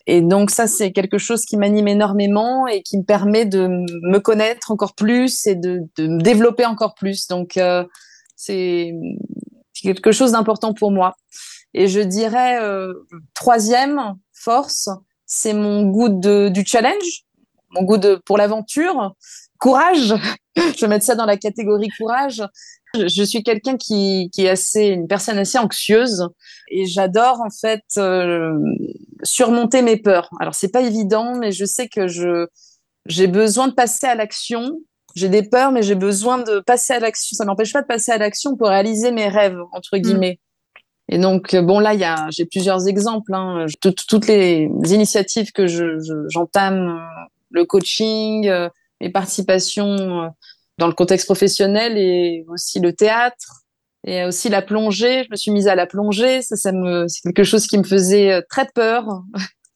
[0.07, 4.19] Et donc ça, c'est quelque chose qui m'anime énormément et qui me permet de me
[4.19, 7.29] connaître encore plus et de, de me développer encore plus.
[7.29, 7.85] Donc euh,
[8.37, 8.93] c'est
[9.75, 11.15] quelque chose d'important pour moi.
[11.75, 12.93] Et je dirais euh,
[13.35, 14.89] troisième force,
[15.27, 17.25] c'est mon goût de, du challenge,
[17.71, 19.15] mon goût de, pour l'aventure,
[19.63, 20.15] courage.
[20.57, 22.43] je vais mettre ça dans la catégorie courage.
[22.95, 26.29] Je suis quelqu'un qui, qui est assez, une personne assez anxieuse
[26.69, 28.53] et j'adore en fait euh,
[29.23, 30.29] surmonter mes peurs.
[30.41, 32.47] Alors c'est pas évident, mais je sais que je
[33.07, 34.79] j'ai besoin de passer à l'action.
[35.15, 37.37] J'ai des peurs, mais j'ai besoin de passer à l'action.
[37.37, 40.01] Ça m'empêche pas de passer à l'action pour réaliser mes rêves entre mm.
[40.01, 40.41] guillemets.
[41.09, 43.33] Et donc bon là, il y a j'ai plusieurs exemples.
[43.35, 43.67] Hein.
[43.81, 45.99] toutes les initiatives que je,
[46.29, 47.01] j'entame,
[47.51, 48.69] le coaching, euh,
[49.03, 50.29] mes participations euh,
[50.79, 53.65] dans le contexte professionnel et aussi le théâtre
[54.07, 55.25] et aussi la plongée.
[55.25, 56.41] Je me suis mise à la plongée.
[56.41, 59.05] Ça, ça me, c'est quelque chose qui me faisait euh, très peur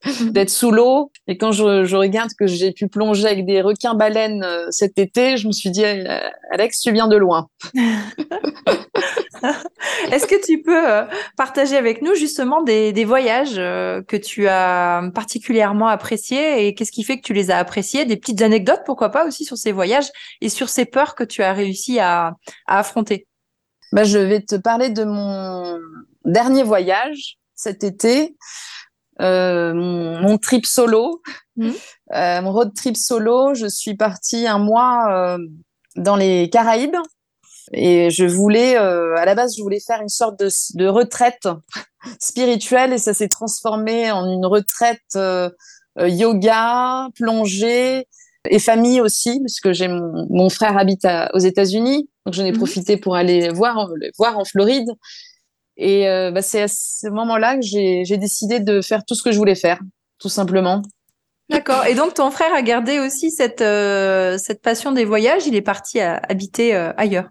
[0.31, 1.11] d'être sous l'eau.
[1.27, 4.99] Et quand je, je regarde que j'ai pu plonger avec des requins baleines euh, cet
[4.99, 7.49] été, je me suis dit, euh, Alex, tu viens de loin.
[10.11, 11.07] Est-ce que tu peux
[11.37, 17.05] partager avec nous justement des, des voyages que tu as particulièrement appréciés et qu'est-ce qui
[17.05, 18.07] fait que tu les as appréciés?
[18.07, 20.09] Des petites anecdotes, pourquoi pas aussi sur ces voyages
[20.41, 22.35] et sur ces peurs que tu as réussi à,
[22.67, 23.27] à affronter?
[23.93, 25.79] Bah, Je vais te parler de mon
[26.25, 28.37] dernier voyage cet été.
[29.23, 31.23] Euh, mon, trip solo,
[31.57, 31.71] mmh.
[32.15, 33.55] euh, mon road trip solo.
[33.55, 35.39] Je suis partie un mois euh,
[35.97, 36.97] dans les Caraïbes
[37.73, 41.49] et je voulais, à la base, je voulais faire une sorte de, de retraite
[42.21, 45.19] spirituelle et ça s'est transformé en une retraite
[45.99, 48.07] yoga, plongée
[48.49, 52.53] et famille aussi, parce que j'ai mon, mon, frère habite aux États-Unis, donc j'en ai
[52.53, 52.59] mmh.
[52.59, 54.89] profité pour aller voir, voir en Floride.
[55.77, 59.33] Et euh, bah, c'est à ce moment-là que j'ai décidé de faire tout ce que
[59.33, 59.81] je voulais faire,
[60.19, 60.83] tout simplement.
[61.49, 61.87] D'accord.
[61.87, 65.47] Et donc ton frère a gardé aussi cette euh, cette passion des voyages.
[65.47, 67.29] Il est parti à habiter euh, ailleurs.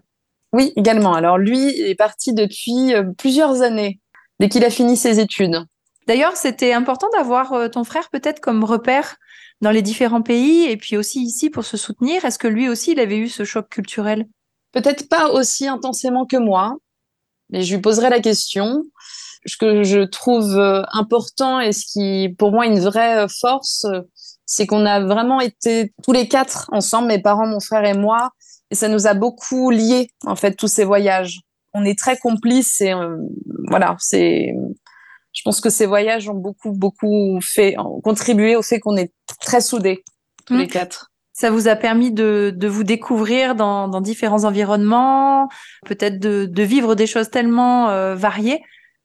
[0.52, 1.14] Oui, également.
[1.14, 4.00] Alors lui est parti depuis plusieurs années,
[4.40, 5.58] dès qu'il a fini ses études.
[6.06, 9.16] D'ailleurs, c'était important d'avoir ton frère peut-être comme repère
[9.60, 12.24] dans les différents pays et puis aussi ici pour se soutenir.
[12.24, 14.26] Est-ce que lui aussi il avait eu ce choc culturel?
[14.72, 16.76] Peut-être pas aussi intensément que moi,
[17.50, 18.82] mais je lui poserai la question.
[19.46, 23.84] Ce que je trouve euh, important et ce qui, pour moi, une vraie euh, force,
[23.84, 24.00] euh,
[24.44, 28.30] c'est qu'on a vraiment été tous les quatre ensemble, mes parents, mon frère et moi,
[28.70, 31.40] et ça nous a beaucoup liés, en fait, tous ces voyages.
[31.74, 32.94] On est très complices et
[33.68, 34.54] voilà, c'est.
[35.32, 39.12] Je pense que ces voyages ont beaucoup, beaucoup fait, ont contribué au fait qu'on est
[39.40, 40.02] très soudés,
[40.46, 40.68] tous les mmh.
[40.68, 41.12] quatre.
[41.38, 45.50] Ça vous a permis de, de vous découvrir dans, dans différents environnements,
[45.84, 48.62] peut-être de, de, vivre des choses tellement euh, variées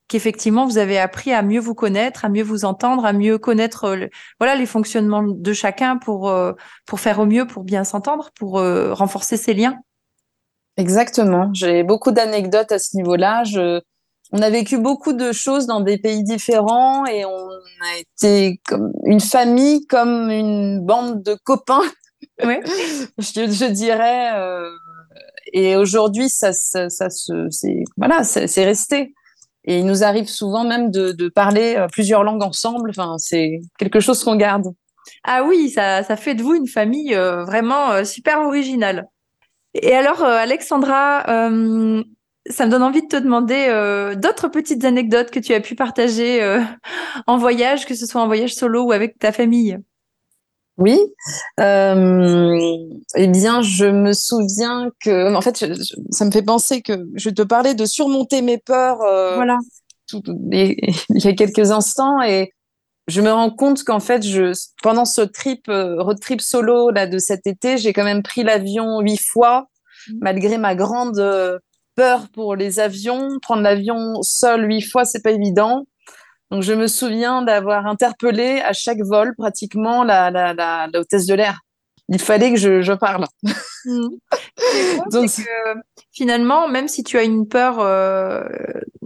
[0.08, 3.84] qu'effectivement vous avez appris à mieux vous connaître, à mieux vous entendre, à mieux connaître
[3.84, 4.08] euh,
[4.40, 6.54] voilà les fonctionnements de chacun pour euh,
[6.86, 9.78] pour faire au mieux, pour bien s'entendre, pour renforcer ses liens.
[10.78, 11.50] Exactement.
[11.54, 13.44] J'ai beaucoup d'anecdotes à ce niveau-là.
[13.44, 13.82] Je,
[14.32, 18.94] on a vécu beaucoup de choses dans des pays différents et on a été comme
[19.04, 21.84] une famille, comme une bande de copains
[22.44, 22.60] oui.
[23.18, 24.32] je, je, dirais.
[24.36, 24.70] Euh,
[25.54, 29.14] et aujourd'hui, ça, ça, ça c'est voilà, c'est resté.
[29.66, 32.90] Et il nous arrive souvent même de, de parler euh, plusieurs langues ensemble.
[32.90, 34.74] Enfin, c'est quelque chose qu'on garde.
[35.24, 39.08] Ah oui, ça, ça fait de vous une famille euh, vraiment euh, super originale.
[39.74, 43.68] Et alors, Alexandra, ça me donne envie de te demander
[44.18, 46.42] d'autres petites anecdotes que tu as pu partager
[47.26, 49.78] en voyage, que ce soit en voyage solo ou avec ta famille.
[50.78, 51.00] Oui,
[51.60, 52.80] euh,
[53.16, 55.66] eh bien, je me souviens que, en fait,
[56.12, 59.02] ça me fait penser que je te parlais de surmonter mes peurs.
[59.02, 59.58] Euh, voilà.
[60.14, 62.52] il y a quelques instants, et
[63.08, 67.06] je me rends compte qu'en fait, je, pendant ce trip, euh, road trip solo là
[67.06, 69.68] de cet été, j'ai quand même pris l'avion huit fois,
[70.08, 70.14] mmh.
[70.22, 71.60] malgré ma grande
[71.96, 73.40] peur pour les avions.
[73.42, 75.86] Prendre l'avion seul huit fois, c'est pas évident.
[76.52, 81.34] Donc, je me souviens d'avoir interpellé à chaque vol pratiquement la, la, la, hôtesse de
[81.34, 81.62] l'air.
[82.10, 83.26] Il fallait que je, je parle.
[83.86, 84.10] Mmh.
[85.12, 85.30] Donc,
[86.12, 88.44] finalement, même si tu as une peur euh,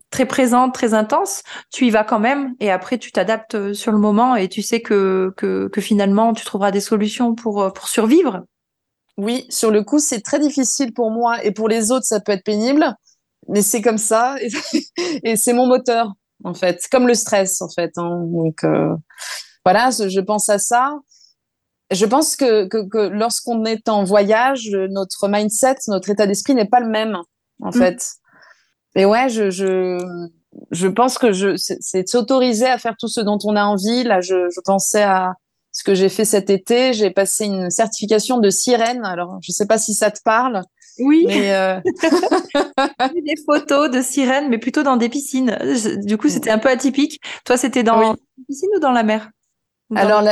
[0.09, 3.91] très présente, très intense, tu y vas quand même et après tu t'adaptes euh, sur
[3.91, 7.69] le moment et tu sais que, que, que finalement tu trouveras des solutions pour, euh,
[7.69, 8.43] pour survivre.
[9.17, 12.31] Oui, sur le coup, c'est très difficile pour moi et pour les autres, ça peut
[12.31, 12.95] être pénible,
[13.47, 14.49] mais c'est comme ça et,
[15.23, 16.13] et c'est mon moteur
[16.45, 17.91] en fait, comme le stress, en fait.
[17.97, 18.21] Hein.
[18.27, 18.95] Donc, euh,
[19.65, 20.93] voilà, je pense à ça.
[21.91, 26.79] Je pense que, que, lorsqu'on est en voyage, notre mindset, notre état d'esprit n'est pas
[26.79, 27.17] le même,
[27.61, 27.73] en mm.
[27.73, 28.07] fait.
[28.95, 29.97] Et ouais, je, je,
[30.71, 34.03] je pense que je, c'est de s'autoriser à faire tout ce dont on a envie.
[34.03, 35.33] Là, je, je pensais à
[35.71, 36.93] ce que j'ai fait cet été.
[36.93, 39.03] J'ai passé une certification de sirène.
[39.03, 40.61] Alors, je sais pas si ça te parle.
[40.99, 41.25] Oui.
[41.27, 41.79] Mais euh...
[43.13, 45.57] des photos de sirènes, mais plutôt dans des piscines.
[46.03, 47.21] Du coup, c'était un peu atypique.
[47.45, 48.15] Toi, c'était dans la
[48.47, 49.29] piscine ou dans la mer?
[49.95, 50.23] Alors,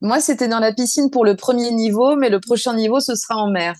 [0.00, 3.36] moi, c'était dans la piscine pour le premier niveau, mais le prochain niveau, ce sera
[3.36, 3.74] en mer.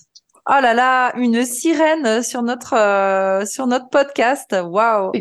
[0.47, 4.55] Oh là là, une sirène sur notre euh, sur notre podcast.
[4.63, 5.11] Waouh.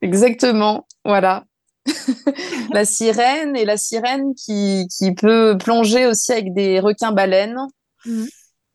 [0.00, 0.86] Exactement.
[1.04, 1.44] Voilà.
[2.72, 7.58] la sirène et la sirène qui, qui peut plonger aussi avec des requins baleines.
[8.06, 8.24] Mmh.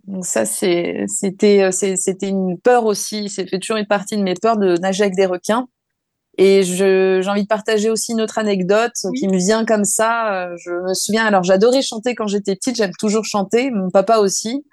[0.07, 3.29] Donc ça, c'était, euh, c'était une peur aussi.
[3.29, 5.67] C'est fait toujours une partie de mes peurs de nager avec des requins.
[6.37, 10.33] Et j'ai envie de partager aussi une autre anecdote qui me vient comme ça.
[10.33, 14.17] Euh, je me souviens, alors j'adorais chanter quand j'étais petite, j'aime toujours chanter, mon papa
[14.17, 14.65] aussi.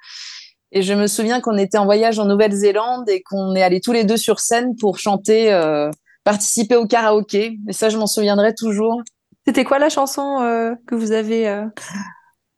[0.72, 3.92] Et je me souviens qu'on était en voyage en Nouvelle-Zélande et qu'on est allés tous
[3.92, 5.90] les deux sur scène pour chanter, euh,
[6.24, 7.58] participer au karaoké.
[7.68, 9.02] Et ça, je m'en souviendrai toujours.
[9.46, 11.46] C'était quoi la chanson euh, que vous avez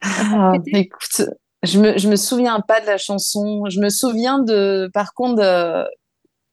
[0.02, 1.22] ah, Écoute,
[1.62, 3.64] je me, je me souviens pas de la chanson.
[3.70, 5.42] Je me souviens de, par contre,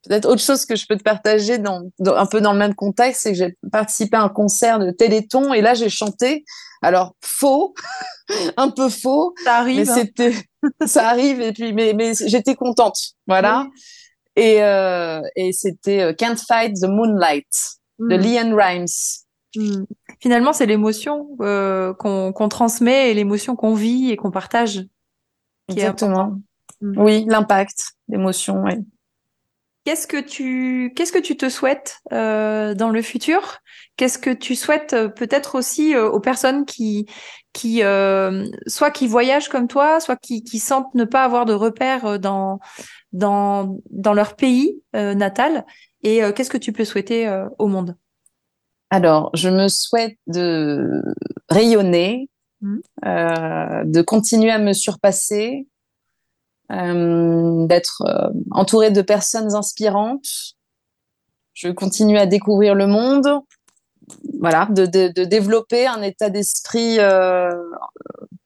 [0.03, 3.21] peut-être autre chose que je peux te partager dans, un peu dans le même contexte,
[3.23, 6.43] c'est que j'ai participé à un concert de Téléthon et là j'ai chanté.
[6.81, 7.73] Alors faux,
[8.57, 9.33] un peu faux.
[9.43, 9.85] Ça arrive.
[9.85, 9.95] Mais hein.
[9.95, 10.35] c'était,
[10.85, 13.67] ça arrive et puis mais mais j'étais contente, voilà.
[14.35, 17.47] Et euh, et c'était euh, Can't Fight the Moonlight
[17.99, 18.21] de hmm.
[18.21, 18.85] Leanne Rimes.
[19.55, 19.83] Hmm.
[20.21, 24.85] Finalement, c'est l'émotion euh, qu'on transmet et l'émotion qu'on vit et qu'on partage.
[25.69, 26.39] Exactement.
[26.81, 27.01] Mm.
[27.01, 28.85] Oui, l'impact, l'émotion, oui.
[29.85, 33.59] Qu'est-ce que tu qu'est-ce que tu te souhaites euh, dans le futur?
[33.97, 37.07] Qu'est-ce que tu souhaites euh, peut-être aussi euh, aux personnes qui
[37.53, 37.81] qui
[38.67, 42.59] soit qui voyagent comme toi, soit qui qui sentent ne pas avoir de repères dans
[43.11, 45.65] dans dans leur pays natal?
[46.03, 47.27] Et qu'est-ce que tu peux souhaiter
[47.57, 47.95] au monde?
[48.91, 51.03] Alors, je me souhaite de
[51.49, 52.29] rayonner.
[53.05, 55.67] Euh, de continuer à me surpasser,
[56.71, 60.55] euh, d'être euh, entourée de personnes inspirantes.
[61.53, 63.27] Je continue à découvrir le monde,
[64.39, 64.85] voilà, de,
[65.23, 66.97] développer un état d'esprit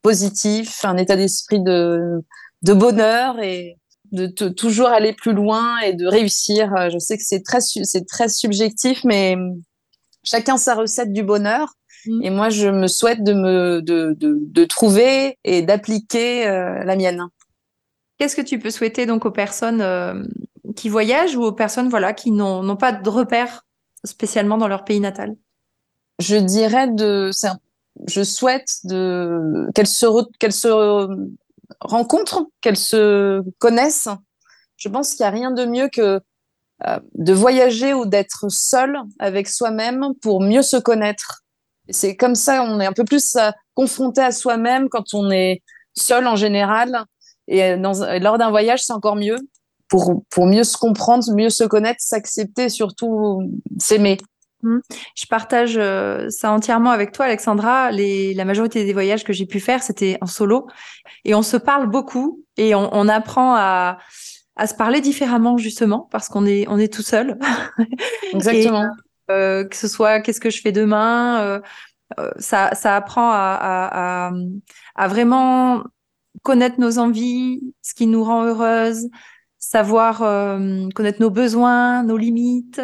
[0.02, 2.24] positif, un état d'esprit de,
[2.64, 3.78] de bonheur et
[4.12, 6.72] de toujours aller plus loin et de réussir.
[6.90, 9.38] Je sais que c'est très, c'est très subjectif, mais
[10.24, 11.76] chacun sa recette du bonheur.
[12.06, 12.24] Mm.
[12.24, 16.96] Et moi, je me souhaite de me de, de, de trouver et d'appliquer euh, la
[16.96, 17.28] mienne.
[18.18, 20.24] Qu'est-ce que tu peux souhaiter donc aux personnes euh,
[20.76, 23.66] qui voyagent ou aux personnes voilà qui n'ont pas de repères
[24.04, 25.36] spécialement dans leur pays natal?
[26.20, 27.32] Je dirais de
[28.08, 30.06] je souhaite de qu'elles se
[30.38, 31.08] qu'elles se
[31.80, 34.10] rencontrent, qu'elles se connaissent.
[34.78, 36.20] Je pense qu'il n'y a rien de mieux que
[36.86, 41.43] euh, de voyager ou d'être seul avec soi-même pour mieux se connaître
[41.90, 45.62] c'est comme ça, on est un peu plus euh, confronté à soi-même quand on est
[45.96, 47.06] seul en général.
[47.48, 49.38] Et euh, dans, lors d'un voyage, c'est encore mieux
[49.90, 53.42] pour, pour mieux se comprendre, mieux se connaître, s'accepter, surtout
[53.80, 54.18] s'aimer.
[54.64, 54.80] Mmh.
[55.16, 57.92] Je partage euh, ça entièrement avec toi, Alexandra.
[57.92, 60.68] Les, la majorité des voyages que j'ai pu faire, c'était en solo.
[61.26, 63.98] Et on se parle beaucoup et on, on apprend à,
[64.56, 67.38] à se parler différemment, justement, parce qu'on est, on est tout seul.
[68.34, 68.86] Exactement.
[69.70, 71.62] Que ce soit qu'est-ce que je fais demain.
[72.38, 74.32] ça, ça apprend à,
[75.08, 75.84] vraiment
[76.44, 79.10] connaître nos envies, ce qui nous rend heureuse,
[79.60, 80.20] savoir
[80.94, 82.82] connaître nos besoins, nos limites.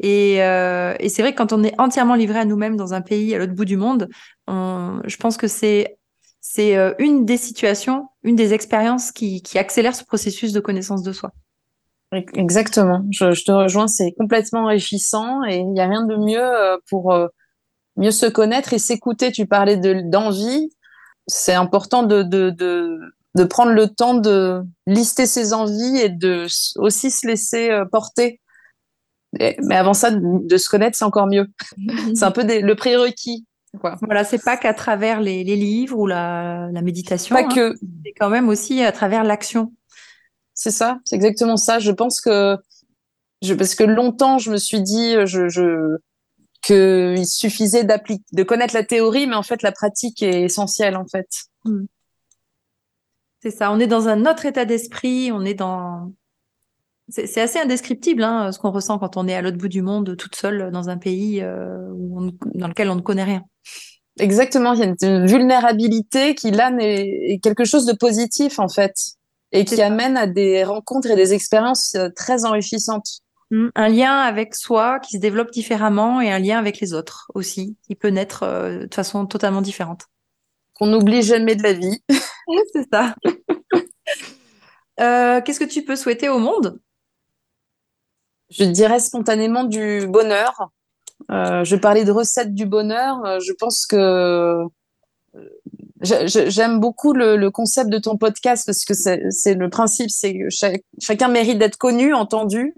[0.00, 3.34] Et, euh, c'est vrai que quand on est entièrement livré à nous-mêmes dans un pays
[3.34, 4.08] à l'autre bout du monde,
[4.46, 5.98] on, je pense que c'est
[6.42, 11.12] c'est euh, une des situations, une des expériences qui accélère ce processus de connaissance de
[11.12, 11.32] soi.
[12.12, 13.04] Exactement.
[13.10, 16.76] Je, je te rejoins, c'est complètement enrichissant et il n'y a rien de mieux euh,
[16.88, 17.28] pour euh,
[17.96, 19.30] mieux se connaître et s'écouter.
[19.32, 20.70] Tu parlais de d'envie.
[21.26, 22.98] C'est important de, de, de,
[23.36, 26.46] de prendre le temps de lister ses envies et de
[26.76, 28.40] aussi se laisser porter
[29.32, 31.46] mais avant ça, de se connaître, c'est encore mieux.
[32.14, 33.46] c'est un peu le prérequis.
[33.80, 33.96] Quoi.
[34.02, 37.36] Voilà, c'est pas qu'à travers les, les, livres ou la, la méditation.
[37.36, 37.48] Pas hein.
[37.54, 37.74] que.
[38.04, 39.72] C'est quand même aussi à travers l'action.
[40.60, 41.78] C'est ça, c'est exactement ça.
[41.78, 42.58] Je pense que
[43.40, 45.96] je, parce que longtemps, je me suis dit, je, je
[46.60, 51.06] qu'il suffisait d'appliquer, de connaître la théorie, mais en fait, la pratique est essentielle, en
[51.06, 51.28] fait.
[51.64, 51.86] Hmm.
[53.42, 53.72] C'est ça.
[53.72, 55.32] On est dans un autre état d'esprit.
[55.32, 56.12] On est dans
[57.08, 60.14] c'est assez indescriptible hein, ce qu'on ressent quand on est à l'autre bout du monde,
[60.16, 61.88] toute seule dans un pays euh,
[62.54, 63.42] dans lequel on ne connaît rien.
[64.18, 68.94] Exactement, il y a une vulnérabilité qui là est quelque chose de positif en fait
[69.52, 73.20] et qui amène à des rencontres et des expériences euh, très enrichissantes.
[73.50, 77.30] Mmh, un lien avec soi qui se développe différemment et un lien avec les autres
[77.34, 80.06] aussi, qui peut naître euh, de façon totalement différente.
[80.74, 82.02] Qu'on n'oublie jamais de la vie.
[82.72, 83.14] C'est ça.
[84.98, 86.78] Qu'est-ce que tu peux souhaiter au monde?
[88.50, 90.70] Je dirais spontanément du bonheur.
[91.30, 93.24] Euh, je parlais de recettes du bonheur.
[93.24, 94.66] Euh, je pense que euh,
[96.02, 100.48] j'aime beaucoup le, concept de ton podcast parce que c'est le principe, c'est que
[100.98, 102.74] chacun mérite d'être connu, entendu.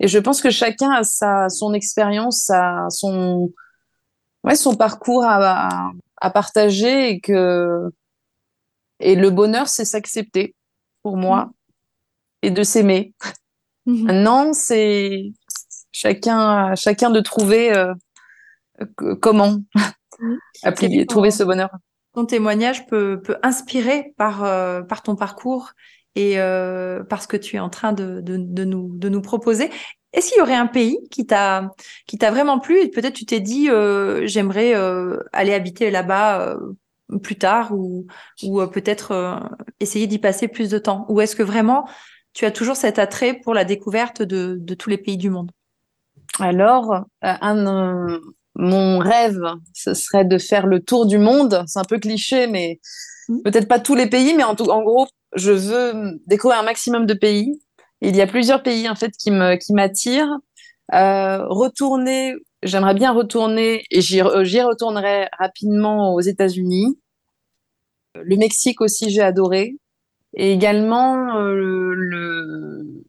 [0.00, 2.50] Et je pense que chacun a sa, son expérience,
[2.90, 3.50] son,
[4.44, 5.90] ouais, son parcours à,
[6.20, 7.90] à, partager et que
[8.98, 10.54] et le bonheur, c'est s'accepter
[11.02, 11.50] pour moi mmh.
[12.42, 13.14] et de s'aimer.
[13.86, 14.04] Mhm.
[14.04, 15.32] Maintenant, c'est
[15.92, 17.94] chacun, chacun de trouver euh,
[19.20, 19.58] comment
[20.62, 21.70] appliquer, trouver ce bonheur.
[22.16, 25.74] Ton témoignage peut, inspirer par, euh, par ton parcours
[26.16, 29.70] et euh, parce que tu es en train de, de, de, nous, de proposer.
[30.12, 31.70] Est-ce qu'il y aurait un pays qui t'a
[32.18, 36.56] vraiment plu et peut-être tu t'es dit euh, j'aimerais euh, aller habiter là-bas
[37.22, 38.06] plus tard ou
[38.72, 39.42] peut-être
[39.78, 41.04] essayer d'y passer plus de temps?
[41.10, 41.86] Ou est-ce que vraiment
[42.32, 45.50] tu as toujours cet attrait pour la découverte de, tous les pays du monde?
[46.40, 48.20] Alors, un,
[48.58, 49.40] mon rêve,
[49.74, 51.62] ce serait de faire le tour du monde.
[51.66, 52.80] C'est un peu cliché, mais
[53.28, 53.42] mmh.
[53.42, 57.06] peut-être pas tous les pays, mais en, tout, en gros, je veux découvrir un maximum
[57.06, 57.60] de pays.
[58.00, 60.38] Il y a plusieurs pays en fait qui me qui m'attirent.
[60.94, 66.98] Euh, retourner, j'aimerais bien retourner et j'y retournerai rapidement aux États-Unis.
[68.14, 69.76] Le Mexique aussi, j'ai adoré.
[70.34, 73.04] Et également, euh, le...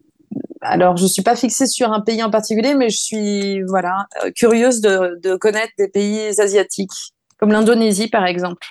[0.62, 4.32] alors je suis pas fixée sur un pays en particulier, mais je suis voilà euh,
[4.32, 8.66] curieuse de, de connaître des pays asiatiques, comme l'Indonésie par exemple.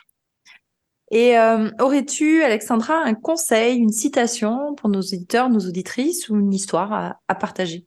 [1.12, 6.53] Et euh, aurais-tu, Alexandra, un conseil, une citation pour nos auditeurs, nos auditrices, ou une
[6.53, 7.87] histoire à, à partager?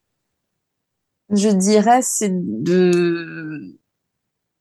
[1.30, 3.76] Je dirais, c'est de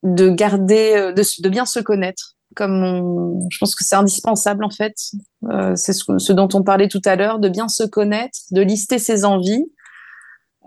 [0.03, 4.97] de garder, de, de bien se connaître comme je pense que c'est indispensable en fait.
[5.45, 8.99] Euh, c'est ce, dont on parlait tout à l'heure, de bien se connaître, de lister
[8.99, 9.65] ses envies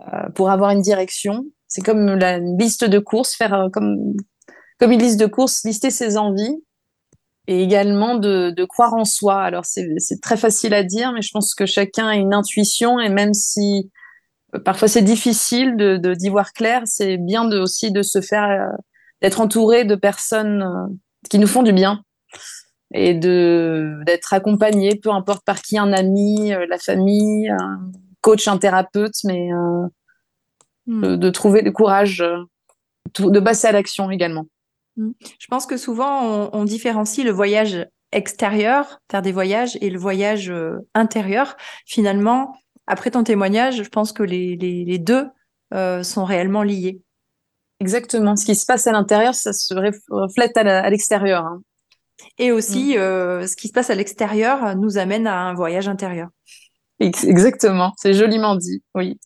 [0.00, 1.44] euh, pour avoir une direction.
[1.68, 4.14] C'est comme la liste de courses, faire euh, comme
[4.80, 6.56] comme une liste de courses, lister ses envies
[7.46, 9.42] et également de, croire en soi.
[9.42, 13.10] Alors c'est très facile à dire, mais je pense que chacun a une intuition et
[13.10, 13.90] même si
[14.64, 18.72] parfois c'est difficile d'y voir clair, c'est bien aussi de se faire
[19.20, 20.64] d'être entouré de personnes
[21.30, 22.02] qui nous font du bien
[22.94, 28.48] et de d'être accompagné, peu importe par qui, un ami, euh, la famille, un coach,
[28.48, 29.86] un thérapeute, mais euh,
[30.86, 31.16] hmm.
[31.16, 32.44] de, trouver le courage euh,
[33.18, 34.46] de passer à l'action également.
[34.96, 35.12] Hmm.
[35.38, 39.98] Je pense que souvent on, on, différencie le voyage extérieur, faire des voyages, et le
[39.98, 40.52] voyage
[40.94, 41.56] intérieur.
[41.86, 42.54] Finalement,
[42.86, 45.26] après ton témoignage, je pense que les, les, les deux
[45.72, 47.00] euh, sont réellement liés.
[47.82, 48.36] Exactement.
[48.36, 49.74] Ce qui se passe à l'intérieur, ça se
[50.08, 51.44] reflète à l'extérieur.
[51.44, 51.62] Hein.
[52.38, 53.00] Et aussi, mm.
[53.00, 56.28] euh, ce qui se passe à l'extérieur nous amène à un voyage intérieur.
[57.00, 57.92] Exactement.
[57.96, 58.84] C'est joliment dit.
[58.94, 59.18] Oui.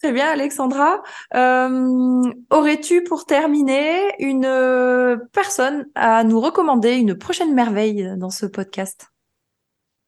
[0.00, 1.02] Très bien, Alexandra.
[1.34, 8.46] Euh, aurais-tu, pour terminer, une euh, personne à nous recommander, une prochaine merveille dans ce
[8.46, 9.08] podcast?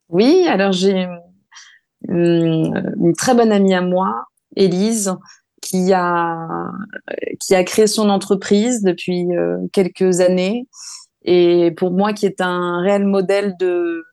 [0.09, 1.09] Oui, alors j'ai
[2.09, 5.17] une, une, très bonne amie à moi, Élise,
[5.67, 6.49] qui a
[7.41, 9.27] qui a créé son entreprise depuis
[9.73, 10.67] quelques années
[11.25, 14.05] et pour moi qui est un réel modèle de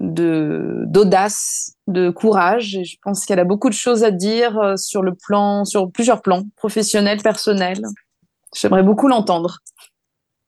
[0.00, 2.76] de d'audace, de courage.
[2.76, 6.20] Et je pense qu'elle a beaucoup de choses à dire sur le plan, sur plusieurs
[6.20, 7.80] plans, professionnel, personnel.
[8.54, 9.58] J'aimerais beaucoup l'entendre.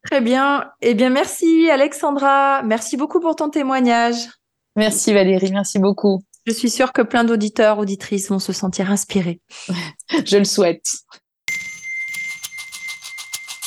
[0.05, 0.71] Très bien.
[0.83, 2.63] Eh bien, merci Alexandra.
[2.63, 4.29] Merci beaucoup pour ton témoignage.
[4.77, 6.23] Merci Valérie, merci beaucoup.
[6.47, 9.41] Je suis sûre que plein d'auditeurs, auditrices vont se sentir inspirés.
[10.25, 10.87] Je le souhaite.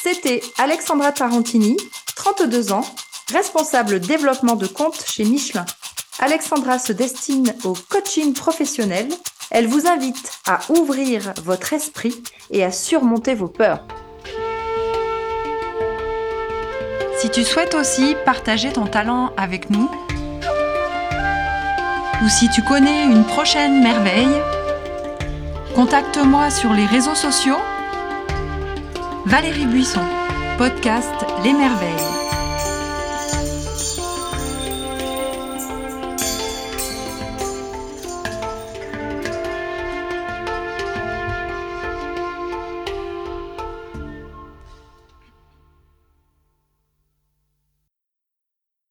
[0.01, 1.75] C'était Alexandra Tarantini,
[2.15, 2.85] 32 ans,
[3.33, 5.65] responsable développement de compte chez Michelin.
[6.19, 9.09] Alexandra se destine au coaching professionnel.
[9.51, 13.85] Elle vous invite à ouvrir votre esprit et à surmonter vos peurs.
[17.17, 19.89] Si tu souhaites aussi partager ton talent avec nous,
[22.21, 24.41] ou si tu connais une prochaine merveille,
[25.75, 27.59] contacte-moi sur les réseaux sociaux.
[29.25, 30.03] Valérie Buisson,
[30.57, 31.13] podcast
[31.43, 32.28] Les Merveilles.